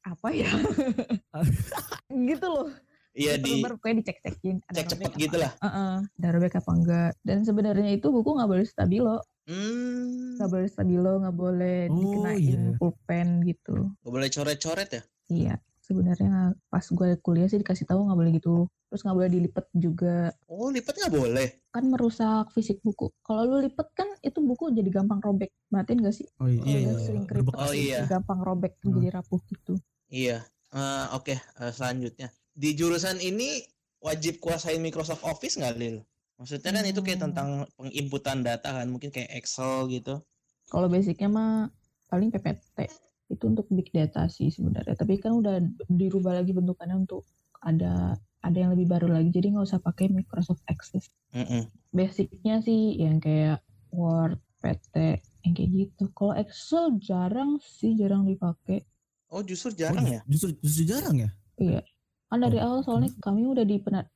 apa 0.04 0.30
ya? 0.30 0.46
gitu 2.30 2.46
loh. 2.46 2.70
Iya 3.12 3.34
di 3.36 3.60
Baru 3.60 3.82
kayak 3.82 4.06
dicek-cekin. 4.06 4.62
ada 4.64 4.78
cek 4.78 4.88
cepet 4.94 5.10
apa- 5.10 5.18
gitu 5.18 5.36
lah. 5.36 5.52
Heeh, 5.58 5.94
ada 6.06 6.28
robek 6.30 6.54
apa 6.54 6.72
enggak. 6.72 7.12
Dan 7.20 7.42
sebenarnya 7.42 7.90
itu 7.92 8.08
buku 8.08 8.30
nggak 8.30 8.46
boleh 8.46 8.62
stabilo, 8.64 9.18
Hmm. 9.48 10.36
nggak 10.36 10.38
nggak 10.38 10.50
boleh 10.52 10.68
stabilo 10.68 11.14
nggak 11.18 11.36
boleh 11.36 11.80
Oh, 11.88 11.96
dikenain 11.96 12.38
iya. 12.68 12.76
pulpen 12.76 13.28
gitu 13.42 13.76
Gak 13.98 14.12
boleh 14.12 14.28
coret-coret 14.28 14.90
ya? 14.92 15.04
iya 15.28 15.54
sebenarnya 15.80 16.32
pas 16.68 16.84
gue 16.84 17.16
kuliah 17.18 17.48
sih 17.48 17.56
dikasih 17.58 17.88
tahu 17.88 18.04
nggak 18.04 18.20
boleh 18.20 18.32
gitu 18.36 18.54
terus 18.88 19.02
nggak 19.02 19.16
boleh 19.16 19.32
dilipet 19.32 19.66
juga 19.74 20.36
Oh, 20.46 20.68
lipat 20.68 20.94
nggak 20.94 21.14
boleh. 21.14 21.48
kan 21.68 21.84
merusak 21.86 22.52
fisik 22.52 22.80
buku 22.82 23.08
kalau 23.22 23.44
lu 23.46 23.58
lipet 23.62 23.88
kan 23.94 24.08
itu 24.20 24.40
buku 24.40 24.68
jadi 24.70 24.90
gampang 24.90 25.20
robek 25.22 25.52
matiin 25.70 26.02
gak 26.02 26.12
sih 26.14 26.28
Oh 26.38 26.48
iya, 26.48 26.60
iya, 26.62 26.80
iya. 26.90 26.94
sering 27.00 27.24
keriput 27.24 27.54
Oh, 27.54 27.72
iya. 27.72 28.04
gampang 28.04 28.40
robek 28.42 28.76
Hmm. 28.82 28.94
jadi 28.94 29.16
rapuh 29.16 29.40
gitu 29.48 29.80
Iya. 30.08 30.44
Eh, 30.68 31.06
Oke, 31.14 31.36
eh, 31.36 31.72
selanjutnya 31.72 32.28
di 32.52 32.74
jurusan 32.74 33.20
ini 33.20 33.64
wajib 34.00 34.40
kuasain 34.40 34.80
Microsoft 34.80 35.24
Office 35.24 35.56
nggak 35.56 35.76
Lil? 35.78 36.04
Maksudnya 36.38 36.72
kan 36.72 36.86
itu 36.86 37.02
kayak 37.02 37.20
Hmm. 37.20 37.26
tentang 37.30 37.50
penginputan 37.76 38.38
data 38.42 38.70
kan, 38.72 38.88
mungkin 38.88 39.10
kayak 39.10 39.34
Excel 39.36 39.90
gitu. 39.90 40.22
kalau 40.68 40.92
basicnya 40.92 41.32
mah 41.32 41.72
paling 42.12 42.28
PPT 42.28 42.92
itu 43.32 43.44
untuk 43.48 43.72
big 43.72 43.88
data 43.88 44.28
sih 44.28 44.52
sebenarnya 44.52 45.00
tapi 45.00 45.16
kan 45.16 45.40
udah 45.40 45.64
dirubah 45.88 46.36
lagi 46.36 46.52
bentukannya 46.52 47.08
untuk 47.08 47.24
ada 47.64 48.16
ada 48.44 48.58
yang 48.58 48.76
lebih 48.76 48.84
baru 48.88 49.08
lagi 49.08 49.32
jadi 49.32 49.56
nggak 49.56 49.64
usah 49.64 49.80
pakai 49.80 50.12
Microsoft 50.12 50.60
Access 50.68 51.08
Mm-mm. 51.32 51.72
basicnya 51.92 52.60
sih 52.60 53.00
yang 53.00 53.24
kayak 53.24 53.64
Word, 53.96 54.44
PT, 54.60 55.24
yang 55.48 55.54
kayak 55.56 55.72
gitu. 55.72 56.12
Kalau 56.12 56.36
Excel 56.36 57.00
jarang 57.00 57.56
sih, 57.64 57.96
jarang 57.96 58.28
dipakai. 58.28 58.84
Oh, 59.32 59.40
justru 59.40 59.72
Oh, 59.72 59.76
jarang 59.80 60.04
ya? 60.04 60.20
Justru 60.28 60.52
justru 60.60 60.84
jarang 60.84 61.16
ya? 61.16 61.30
Iya. 61.56 61.82
Kan 62.28 62.44
dari 62.44 62.60
awal 62.60 62.84
soalnya 62.84 63.08
kami 63.24 63.48
udah 63.48 63.64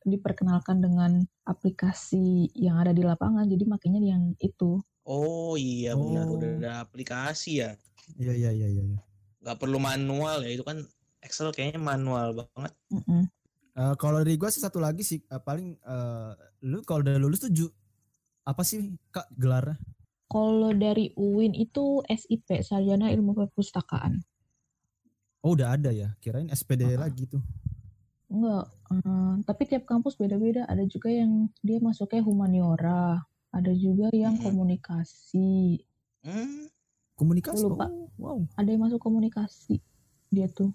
diperkenalkan 0.04 0.84
dengan 0.84 1.24
aplikasi 1.47 2.52
yang 2.52 2.76
ada 2.76 2.91
di 2.91 3.08
lapangan, 3.08 3.47
jadi 3.47 3.63
makanya 3.63 4.04
yang 4.04 4.36
itu. 4.38 4.84
Oh 5.02 5.56
iya 5.56 5.95
benar 5.95 6.28
Oh. 6.28 6.36
udah 6.36 6.50
ada 6.60 6.71
aplikasi 6.84 7.63
ya. 7.63 7.71
Iya 8.19 8.34
iya 8.36 8.52
iya 8.52 8.67
iya. 8.67 8.84
iya. 8.84 9.00
Nggak 9.39 9.58
perlu 9.58 9.80
manual 9.80 10.43
ya 10.43 10.52
itu 10.52 10.62
kan 10.62 10.84
Excel 11.24 11.56
kayaknya 11.56 11.80
manual 11.80 12.36
banget. 12.36 12.74
Mm-mm. 12.91 13.24
Eh, 13.71 13.95
kalau 13.95 14.19
dari 14.19 14.36
gua 14.36 14.52
sih 14.52 14.60
satu 14.60 14.84
lagi 14.84 15.02
sih 15.02 15.24
eh, 15.24 15.39
paling 15.39 15.80
eh, 15.80 16.32
lu 16.67 16.84
kalau 16.84 17.02
udah 17.02 17.15
lulus 17.15 17.41
tuh 17.41 17.50
ju- 17.50 17.74
apa 18.43 18.62
sih 18.62 18.91
kak 19.10 19.32
gelarnya? 19.34 19.80
Kalau 20.28 20.71
dari 20.71 21.15
UIN 21.15 21.56
itu 21.56 22.04
SIP, 22.04 22.60
Sarjana 22.60 23.08
Ilmu 23.08 23.32
Perpustakaan. 23.32 24.19
Oh 25.41 25.56
udah 25.56 25.74
ada 25.74 25.89
ya, 25.89 26.13
kirain 26.19 26.47
SPD 26.47 26.86
Ah. 26.93 27.08
lagi 27.08 27.26
tuh. 27.26 27.41
Enggak, 28.32 28.65
eh, 28.89 29.34
tapi 29.44 29.62
tiap 29.67 29.84
kampus 29.84 30.15
beda-beda. 30.15 30.63
Ada 30.65 30.88
juga 30.88 31.12
yang 31.12 31.52
dia 31.60 31.84
masuknya 31.84 32.24
humaniora, 32.24 33.20
ada 33.52 33.72
juga 33.76 34.08
yang 34.12 34.39
Mm-mm. 34.39 34.46
komunikasi, 34.48 35.84
Hmm, 36.22 36.70
Komunikasi. 37.17 37.65
Lupa. 37.65 37.89
oh, 37.89 38.08
wow. 38.15 38.39
ada 38.56 38.70
yang 38.70 38.82
masuk 38.82 38.98
komunikasi. 38.98 39.82
Dia 40.30 40.46
tuh 40.48 40.70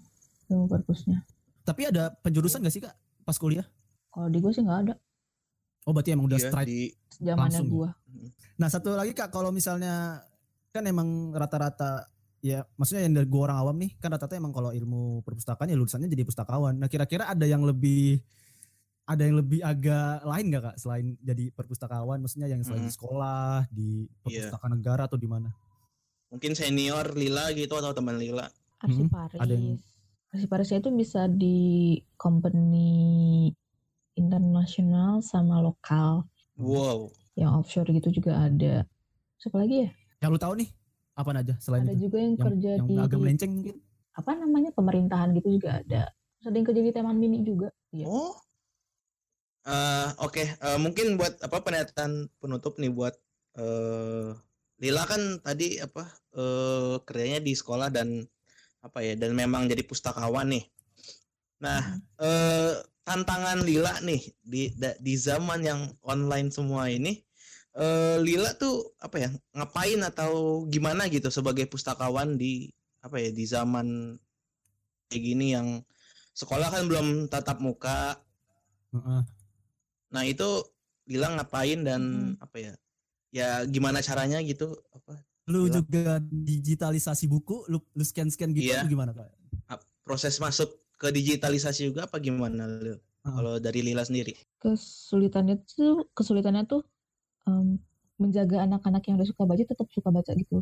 ilmu 0.47 0.67
perpusnya. 0.67 1.23
Tapi 1.63 1.87
ada 1.87 2.11
penjurusan 2.13 2.61
gak 2.61 2.71
sih 2.71 2.79
kak 2.79 2.95
pas 3.23 3.35
kuliah? 3.35 3.63
Kalau 4.07 4.27
di 4.27 4.39
gue 4.39 4.51
sih 4.51 4.63
nggak 4.63 4.79
ada. 4.87 4.95
Oh 5.83 5.91
berarti 5.91 6.11
emang 6.11 6.27
udah 6.27 6.39
iya, 6.39 6.47
straight. 6.47 6.67
di 6.67 6.79
Zamannya 7.17 7.63
Langsung. 7.63 7.67
gue. 7.67 7.89
Nah 8.59 8.67
satu 8.67 8.95
lagi 8.95 9.11
kak 9.11 9.31
kalau 9.31 9.51
misalnya 9.51 10.19
kan 10.71 10.83
emang 10.83 11.31
rata-rata 11.31 12.11
ya 12.39 12.61
maksudnya 12.77 13.03
yang 13.03 13.15
dari 13.17 13.27
gua 13.27 13.49
orang 13.49 13.57
awam 13.59 13.75
nih 13.81 13.91
kan 13.97 14.13
rata-rata 14.13 14.37
emang 14.37 14.53
kalau 14.53 14.69
ilmu 14.69 15.25
perpustakaan 15.25 15.69
ya 15.69 15.77
lulusannya 15.77 16.07
jadi 16.07 16.23
pustakawan. 16.23 16.77
Nah 16.77 16.87
kira-kira 16.87 17.27
ada 17.27 17.43
yang 17.43 17.61
lebih 17.61 18.21
ada 19.07 19.23
yang 19.23 19.39
lebih 19.39 19.63
agak 19.63 20.19
lain 20.21 20.51
gak 20.51 20.63
kak 20.67 20.75
selain 20.77 21.15
jadi 21.23 21.49
perpustakawan? 21.51 22.19
Maksudnya 22.19 22.51
yang 22.51 22.59
selain 22.61 22.83
di 22.83 22.91
Mm. 22.91 22.97
sekolah, 22.99 23.63
di 23.71 24.03
Iya. 24.03 24.51
perpustakaan 24.51 24.71
negara 24.75 25.07
atau 25.07 25.15
di 25.15 25.27
mana? 25.27 25.49
mungkin 26.27 26.51
senior 26.51 27.15
Lila 27.15 27.55
gitu 27.55 27.71
atau 27.71 27.95
teman 27.95 28.19
Lila. 28.19 28.51
Arsiparis. 28.83 29.39
ada 29.39 29.53
yang- 29.55 29.79
Arsiparisnya 30.27 30.83
itu 30.83 30.91
bisa 30.91 31.23
di 31.31 31.57
company 32.19 33.47
internasional 34.13 35.23
sama 35.23 35.63
lokal. 35.63 36.27
Wow. 36.59 37.15
Yang 37.39 37.51
offshore 37.55 37.89
gitu 37.95 38.09
juga 38.11 38.43
ada. 38.43 38.83
Siapa 39.39 39.55
lagi 39.55 39.87
ya? 39.87 39.89
Yang 40.19 40.29
lu 40.35 40.39
tahu 40.41 40.53
nih 40.59 40.69
apa 41.17 41.29
aja 41.33 41.55
selain 41.57 41.83
ada 41.83 41.93
itu? 41.97 42.05
juga 42.05 42.17
yang, 42.21 42.35
Yang, 42.37 42.45
kerja 42.45 42.71
yang 42.77 42.87
di 42.87 42.95
agak 43.01 43.17
melenceng 43.17 43.51
mungkin? 43.57 43.75
apa 44.13 44.31
namanya 44.33 44.69
pemerintahan 44.73 45.29
gitu 45.37 45.49
juga 45.57 45.81
ada. 45.81 46.03
Terus 46.37 46.45
ada 46.49 46.55
yang 46.57 46.67
kerja 46.69 46.81
di 46.85 46.91
Taman 46.93 47.17
Mini 47.17 47.39
juga. 47.41 47.69
Iya. 47.91 48.05
Oh. 48.05 48.33
Eh, 49.67 50.09
Oke, 50.23 50.43
Eh, 50.47 50.79
mungkin 50.79 51.19
buat 51.19 51.37
apa 51.43 51.59
pernyataan 51.59 52.31
penutup 52.39 52.79
nih 52.79 52.93
buat 52.93 53.13
eh 53.57 54.31
Lila 54.77 55.03
kan 55.09 55.41
tadi 55.41 55.81
apa 55.81 56.05
eh 56.37 56.95
kerjanya 57.03 57.41
di 57.41 57.53
sekolah 57.57 57.89
dan 57.89 58.21
apa 58.85 59.01
ya 59.01 59.17
dan 59.17 59.33
memang 59.33 59.65
jadi 59.67 59.81
pustakawan 59.83 60.47
nih. 60.53 60.63
Nah, 61.65 61.81
eh 62.21 62.73
tantangan 63.03 63.65
Lila 63.67 63.99
nih 64.05 64.21
di 64.39 64.69
di 64.77 65.13
zaman 65.17 65.59
yang 65.65 65.81
online 66.05 66.49
semua 66.53 66.87
ini 66.87 67.26
eh 67.77 68.17
Lila 68.19 68.51
tuh 68.53 68.97
apa 68.97 69.17
ya 69.17 69.29
ngapain 69.53 70.01
atau 70.01 70.31
gimana 70.65 71.05
gitu 71.07 71.29
sebagai 71.29 71.65
pustakawan 71.65 72.33
di 72.33 72.73
apa 72.99 73.17
ya 73.17 73.29
di 73.29 73.45
zaman 73.45 74.17
kayak 75.07 75.23
gini 75.23 75.53
yang 75.53 75.85
sekolah 76.33 76.67
kan 76.67 76.85
belum 76.85 77.07
tatap 77.27 77.57
muka 77.59 78.17
Heeh. 78.89 79.21
Nah 80.07 80.23
itu 80.23 80.47
bilang 81.03 81.35
ngapain 81.35 81.83
dan 81.83 82.01
Mhm. 82.01 82.33
apa 82.39 82.57
ya? 82.57 82.73
Ya 83.29 83.49
gimana 83.63 83.99
caranya 83.99 84.39
gitu? 84.39 84.71
Apa 84.89 85.19
Lu 85.45 85.67
Gila. 85.67 85.75
juga 85.77 86.03
digitalisasi 86.23 87.23
buku, 87.25 87.67
lu, 87.67 87.79
lu 87.89 88.03
scan-scan 88.03 88.51
gitu 88.51 88.67
Iya. 88.67 88.83
atau 88.83 88.89
gimana 88.89 89.11
kak? 89.11 89.27
ap- 89.69 89.87
proses 90.01 90.35
masuk 90.37 90.67
ke 90.97 91.07
digitalisasi 91.09 91.87
juga 91.87 92.03
apa 92.03 92.17
gimana 92.17 92.67
Lil? 92.79 92.99
Ah. 93.21 93.31
Kalau 93.33 93.53
dari 93.57 93.79
Lila 93.81 94.01
sendiri? 94.01 94.35
Kesulitannya 94.57 95.59
tuh 95.63 96.07
kesulitannya 96.11 96.63
tuh 96.65 96.81
em, 97.47 97.79
menjaga 98.17 98.65
anak-anak 98.65 99.01
yang 99.07 99.15
udah 99.17 99.29
suka 99.29 99.43
baca 99.45 99.63
tetap 99.63 99.87
suka 99.89 100.09
baca 100.11 100.31
gitu. 100.33 100.61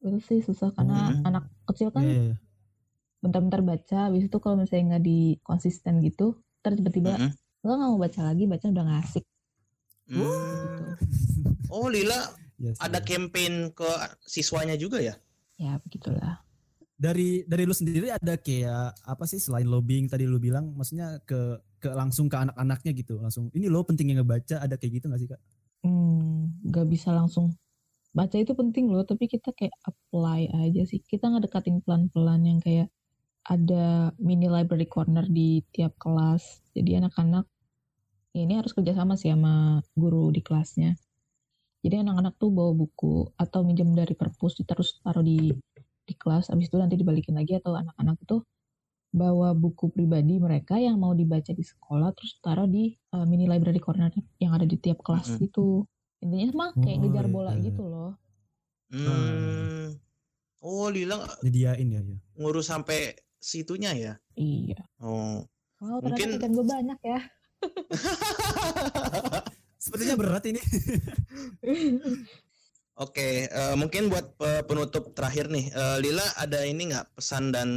Itu 0.00 0.18
sih 0.24 0.40
susah 0.40 0.72
karena 0.72 1.12
Mhm. 1.12 1.26
anak 1.28 1.44
kecil 1.68 1.88
kan 1.92 2.04
Iya, 2.04 2.12
iya, 2.12 2.22
iya. 2.32 2.36
bentar-bentar 3.20 3.60
baca, 3.60 3.98
habis 4.08 4.24
itu 4.26 4.36
kalau 4.40 4.56
misalnya 4.56 4.96
nggak 4.96 5.04
di 5.04 5.18
konsisten 5.44 6.00
gitu, 6.00 6.40
ntar 6.62 6.72
tiba-tiba 6.72 7.16
Mhm. 7.18 7.30
lo 7.60 7.72
nggak 7.76 7.90
mau 7.92 8.00
baca 8.00 8.20
lagi, 8.24 8.44
baca 8.48 8.64
udah 8.66 8.84
nggak 8.86 9.00
asik 9.04 9.24
Hmm. 10.08 10.24
gitu. 10.24 10.84
Oh 11.68 11.86
Lila 11.86 12.18
Iya 12.58 12.74
sih. 12.74 12.82
ada 12.82 12.98
campaign 13.00 13.70
ke 13.70 13.86
siswanya 14.26 14.74
juga 14.74 14.98
ya? 14.98 15.14
Ya 15.56 15.76
begitulah. 15.80 16.40
dari 17.00 17.48
dari 17.48 17.64
lu 17.64 17.72
sendiri 17.72 18.12
ada 18.12 18.36
kayak 18.36 18.92
apa 19.08 19.24
sih 19.24 19.40
selain 19.40 19.64
lobbying 19.64 20.04
tadi 20.04 20.28
lu 20.28 20.36
bilang 20.36 20.76
maksudnya 20.76 21.16
ke 21.24 21.56
ke 21.80 21.88
langsung 21.96 22.28
ke 22.28 22.36
anak-anaknya 22.36 22.92
gitu 22.92 23.16
langsung 23.16 23.48
ini 23.56 23.72
lo 23.72 23.80
pentingnya 23.80 24.20
ngebaca 24.20 24.60
ada 24.60 24.76
kayak 24.76 25.00
gitu 25.00 25.08
gak 25.08 25.16
sih 25.16 25.28
kak 25.32 25.40
Hmm, 25.84 26.60
nggak 26.68 26.86
bisa 26.92 27.08
langsung 27.16 27.56
baca 28.12 28.36
itu 28.36 28.52
penting 28.60 28.92
loh, 28.92 29.04
tapi 29.06 29.24
kita 29.30 29.54
kayak 29.56 29.72
apply 29.86 30.50
aja 30.52 30.82
sih. 30.90 31.00
Kita 31.00 31.30
ngedekatin 31.32 31.80
pelan-pelan 31.84 32.42
yang 32.44 32.58
kayak 32.60 32.88
ada 33.48 34.12
mini 34.20 34.46
library 34.50 34.86
corner 34.90 35.24
di 35.28 35.64
tiap 35.72 35.96
kelas. 35.96 36.60
Jadi 36.76 37.00
anak-anak 37.00 37.46
ini 38.36 38.52
harus 38.60 38.72
kerjasama 38.76 39.16
sih 39.16 39.32
sama 39.32 39.80
guru 39.96 40.30
di 40.34 40.40
kelasnya. 40.44 40.94
Jadi 41.80 41.96
anak-anak 42.04 42.36
tuh 42.36 42.50
bawa 42.52 42.72
buku 42.76 43.32
atau 43.40 43.64
minjem 43.64 43.90
dari 43.96 44.12
perpus 44.12 44.60
terus 44.60 45.00
taruh 45.00 45.24
di 45.24 45.50
di 46.04 46.14
kelas. 46.18 46.52
Abis 46.52 46.68
itu 46.68 46.76
nanti 46.76 47.00
dibalikin 47.00 47.36
lagi 47.40 47.56
atau 47.56 47.72
anak-anak 47.78 48.16
itu 48.20 48.36
bawa 49.10 49.50
buku 49.52 49.90
pribadi 49.90 50.38
mereka 50.38 50.78
yang 50.78 50.96
mau 50.96 51.10
dibaca 51.10 51.50
di 51.50 51.60
sekolah 51.60 52.14
terus 52.14 52.38
taruh 52.38 52.64
di 52.64 52.94
uh, 53.10 53.26
mini 53.26 53.44
library 53.44 53.78
corner 53.78 54.08
yang 54.38 54.54
ada 54.54 54.62
di 54.62 54.76
tiap 54.76 55.02
kelas 55.02 55.34
Mhm. 55.34 55.38
gitu. 55.42 55.84
Intinya 56.20 56.46
mah 56.54 56.70
kayak 56.76 56.96
Oh, 56.96 57.00
ngejar 57.02 57.24
iya, 57.26 57.32
bola 57.32 57.50
iya. 57.52 57.60
gitu 57.64 57.82
loh. 57.82 58.12
Hmm. 58.90 59.86
Oh 60.60 60.86
Lila 60.86 61.16
nyediain 61.40 61.88
ya 61.88 62.00
ya 62.00 62.16
ngurus 62.36 62.68
sampai 62.68 63.16
situnya 63.36 63.90
ya? 63.94 64.12
Iya. 64.34 64.80
Oh. 65.00 65.44
Wow, 65.80 65.98
Mungkin- 66.04 66.36
kerjaan 66.36 66.52
gue 66.52 66.66
banyak 66.66 66.98
ya. 67.02 67.20
sepertinya 69.80 70.16
berat 70.16 70.44
ini 70.44 70.60
Oke, 73.00 73.48
eh, 73.48 73.74
mungkin 73.76 74.12
buat 74.12 74.36
eh, 74.44 74.60
penutup 74.68 75.16
terakhir 75.16 75.48
nih, 75.48 75.72
eh, 75.72 75.96
Lila 76.00 76.24
ada 76.36 76.64
ini 76.64 76.92
nggak 76.92 77.16
pesan 77.16 77.48
dan 77.48 77.68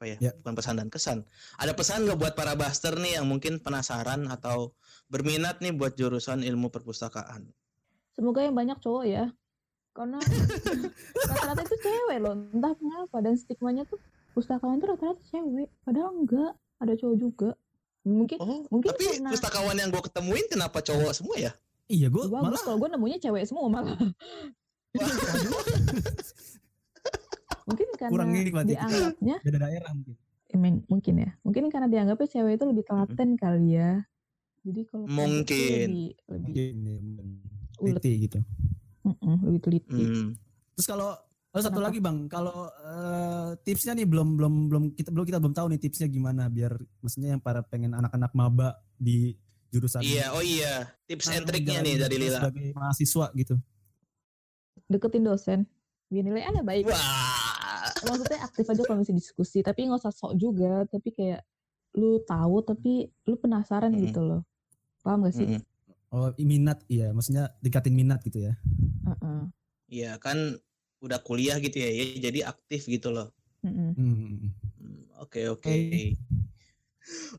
apa 0.00 0.08
ya? 0.08 0.16
Ya. 0.18 0.32
Bukan 0.32 0.56
pesan 0.56 0.80
dan 0.80 0.88
kesan. 0.88 1.28
Ada 1.60 1.76
pesan 1.76 2.08
nggak 2.08 2.16
buat 2.16 2.32
para 2.32 2.56
buster 2.56 2.96
nih 2.96 3.20
yang 3.20 3.28
mungkin 3.28 3.60
penasaran 3.60 4.24
atau 4.26 4.72
berminat 5.06 5.60
nih 5.60 5.76
buat 5.76 5.92
jurusan 5.92 6.40
ilmu 6.40 6.72
perpustakaan? 6.72 7.44
Semoga 8.16 8.40
yang 8.40 8.56
banyak 8.56 8.80
cowok 8.80 9.04
ya. 9.04 9.28
Karena 9.92 10.16
rata-rata 11.28 11.60
itu 11.60 11.76
cewek 11.76 12.16
loh. 12.16 12.32
Entah 12.32 12.72
kenapa. 12.72 13.16
Dan 13.20 13.36
stigmanya 13.36 13.84
tuh 13.84 14.00
pustakawan 14.32 14.80
tuh 14.80 14.96
rata-rata 14.96 15.20
cewek. 15.28 15.68
Padahal 15.84 16.16
enggak. 16.16 16.56
Ada 16.80 16.96
cowok 16.96 17.16
juga. 17.20 17.50
Mungkin 18.00 18.40
Oh, 18.40 18.64
Mungkin 18.72 18.96
tapi 18.96 19.04
karena- 19.04 19.36
pustakawan 19.36 19.76
yang 19.76 19.92
gue 19.92 20.00
ketemuin 20.00 20.48
kenapa 20.48 20.80
cowok 20.80 21.12
semua 21.12 21.36
ya? 21.36 21.52
iya 21.90 22.06
gue 22.06 22.22
malah 22.30 22.54
kalau 22.56 22.78
gue 22.78 22.86
nemunya 22.88 23.18
cewek 23.18 23.44
semua 23.44 23.66
malah. 23.68 23.98
mungkin 27.68 27.86
karena 27.96 28.12
Kurang 28.12 28.28
nikmati 28.32 28.72
dianggapnya 28.72 29.36
Beda 29.44 29.58
daerah 29.60 29.90
mungkin. 29.92 30.16
Mungkin 30.90 31.14
ya. 31.14 31.30
Mungkin 31.46 31.62
karena 31.70 31.86
dianggapnya 31.86 32.28
cewek 32.28 32.52
itu 32.58 32.64
lebih 32.66 32.84
telaten 32.84 33.28
kali 33.38 33.78
ya. 33.78 34.02
Jadi 34.60 34.80
kalau 34.84 35.04
cowok 35.06 35.14
itu 35.14 35.22
Mungkin. 35.24 35.88
lebih 35.88 36.08
lebih 36.28 36.44
Mungkin 36.44 36.72
ya, 36.84 36.96
ulet, 37.80 38.02
Teliti 38.02 38.12
gitu. 38.28 38.38
mm-mm, 39.08 39.36
lebih 39.48 39.60
teliti. 39.64 40.02
Hmm. 40.04 40.28
Terus 40.76 40.86
kalau 40.86 41.10
kalau 41.50 41.62
satu 41.66 41.80
Kenapa? 41.80 41.88
lagi 41.90 41.98
bang, 41.98 42.18
kalau 42.28 42.58
eh, 42.68 43.48
tipsnya 43.64 43.96
nih 43.96 44.06
belum 44.06 44.38
belum 44.38 44.54
belum 44.70 44.84
kita 44.94 45.08
belum 45.10 45.24
kita 45.26 45.38
belum 45.42 45.54
tahu 45.56 45.66
nih 45.72 45.80
tipsnya 45.80 46.06
gimana 46.06 46.46
biar 46.46 46.76
maksudnya 47.00 47.34
yang 47.34 47.42
para 47.42 47.64
pengen 47.64 47.90
anak-anak 47.90 48.30
maba 48.36 48.78
di 48.94 49.34
jurusan 49.72 50.02
Iya, 50.04 50.30
oh 50.30 50.44
iya. 50.44 50.92
Tips 51.08 51.26
and 51.30 51.46
triknya 51.48 51.80
nih 51.80 51.94
dari 51.96 52.16
Lila. 52.20 52.38
sebagai 52.38 52.70
mahasiswa 52.76 53.26
gitu. 53.34 53.54
Deketin 54.90 55.24
dosen. 55.24 55.60
Biar 56.10 56.26
nilai 56.26 56.42
anda 56.44 56.60
baik. 56.60 56.90
Wah. 56.90 57.39
Maksudnya 58.02 58.38
aktif 58.44 58.64
aja 58.68 58.82
kalau 58.84 58.98
misalnya 59.00 59.20
diskusi. 59.20 59.58
Tapi 59.60 59.88
nggak 59.88 60.00
usah 60.00 60.14
sok 60.14 60.32
juga. 60.36 60.84
Tapi 60.88 61.08
kayak 61.12 61.40
lu 61.98 62.22
tahu 62.22 62.62
tapi 62.62 63.10
lu 63.26 63.34
penasaran 63.38 63.90
Mm-mm. 63.90 64.04
gitu 64.06 64.20
loh. 64.22 64.42
Paham 65.02 65.26
gak 65.26 65.34
sih? 65.34 65.46
Mm-mm. 65.46 65.62
Oh 66.10 66.34
minat 66.42 66.82
iya, 66.90 67.14
maksudnya 67.14 67.54
tingkatin 67.62 67.94
minat 67.94 68.18
gitu 68.26 68.42
ya. 68.50 68.58
Heeh. 69.06 69.40
Iya, 69.90 70.12
kan 70.18 70.58
udah 71.00 71.18
kuliah 71.22 71.56
gitu 71.62 71.78
ya, 71.78 71.90
ya 71.90 72.04
jadi 72.30 72.50
aktif 72.50 72.90
gitu 72.90 73.14
loh. 73.14 73.30
Hmm. 73.62 73.94
Hmm, 73.94 74.50
Oke, 75.22 75.46
oke. 75.52 75.74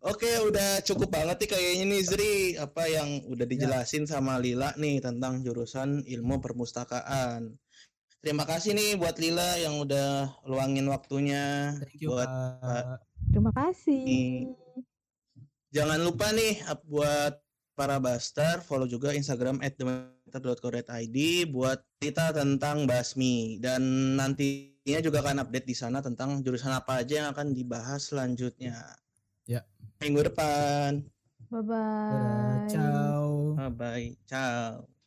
Oke. 0.06 0.30
Udah 0.46 0.82
cukup 0.86 1.10
banget 1.12 1.46
nih 1.46 1.50
kayaknya 1.50 1.86
nih 1.90 2.02
Zri 2.06 2.34
apa 2.58 2.86
yang 2.88 3.26
udah 3.30 3.46
dijelasin 3.46 4.06
sama 4.06 4.38
Lila 4.38 4.74
nih 4.78 5.02
tentang 5.02 5.42
jurusan 5.42 6.06
ilmu 6.06 6.40
perpustakaan. 6.40 7.56
Terima 8.22 8.46
kasih 8.46 8.78
nih 8.78 9.02
buat 9.02 9.18
Lila 9.18 9.58
yang 9.58 9.82
udah 9.82 10.30
luangin 10.46 10.86
waktunya 10.94 11.74
Thank 11.82 12.06
you 12.06 12.14
buat 12.14 12.30
Pak. 12.30 13.02
Terima 13.34 13.50
kasih. 13.50 14.02
Nih. 14.06 14.54
Jangan 15.74 16.00
lupa 16.06 16.30
nih 16.30 16.62
buat 16.86 17.42
para 17.74 17.98
Bastar 17.98 18.62
follow 18.62 18.86
juga 18.86 19.18
Instagram 19.18 19.58
@demeter.co.id 19.58 21.18
buat 21.50 21.82
cerita 21.98 22.30
tentang 22.30 22.86
basmi 22.86 23.58
dan 23.58 23.82
nantinya 24.14 25.00
juga 25.02 25.26
akan 25.26 25.42
update 25.42 25.66
di 25.66 25.74
sana 25.74 26.06
tentang 26.06 26.46
jurusan 26.46 26.78
apa 26.78 27.02
aja 27.02 27.26
yang 27.26 27.30
akan 27.34 27.58
dibahas 27.58 28.14
selanjutnya. 28.14 28.78
Ya. 29.50 29.66
Minggu 29.98 30.30
depan. 30.30 31.10
Bye-bye. 31.50 32.14
Dadah, 32.14 32.56
Ciao. 32.70 33.26
Bye 33.58 33.74
bye. 33.74 34.08
Ciao. 34.30 35.01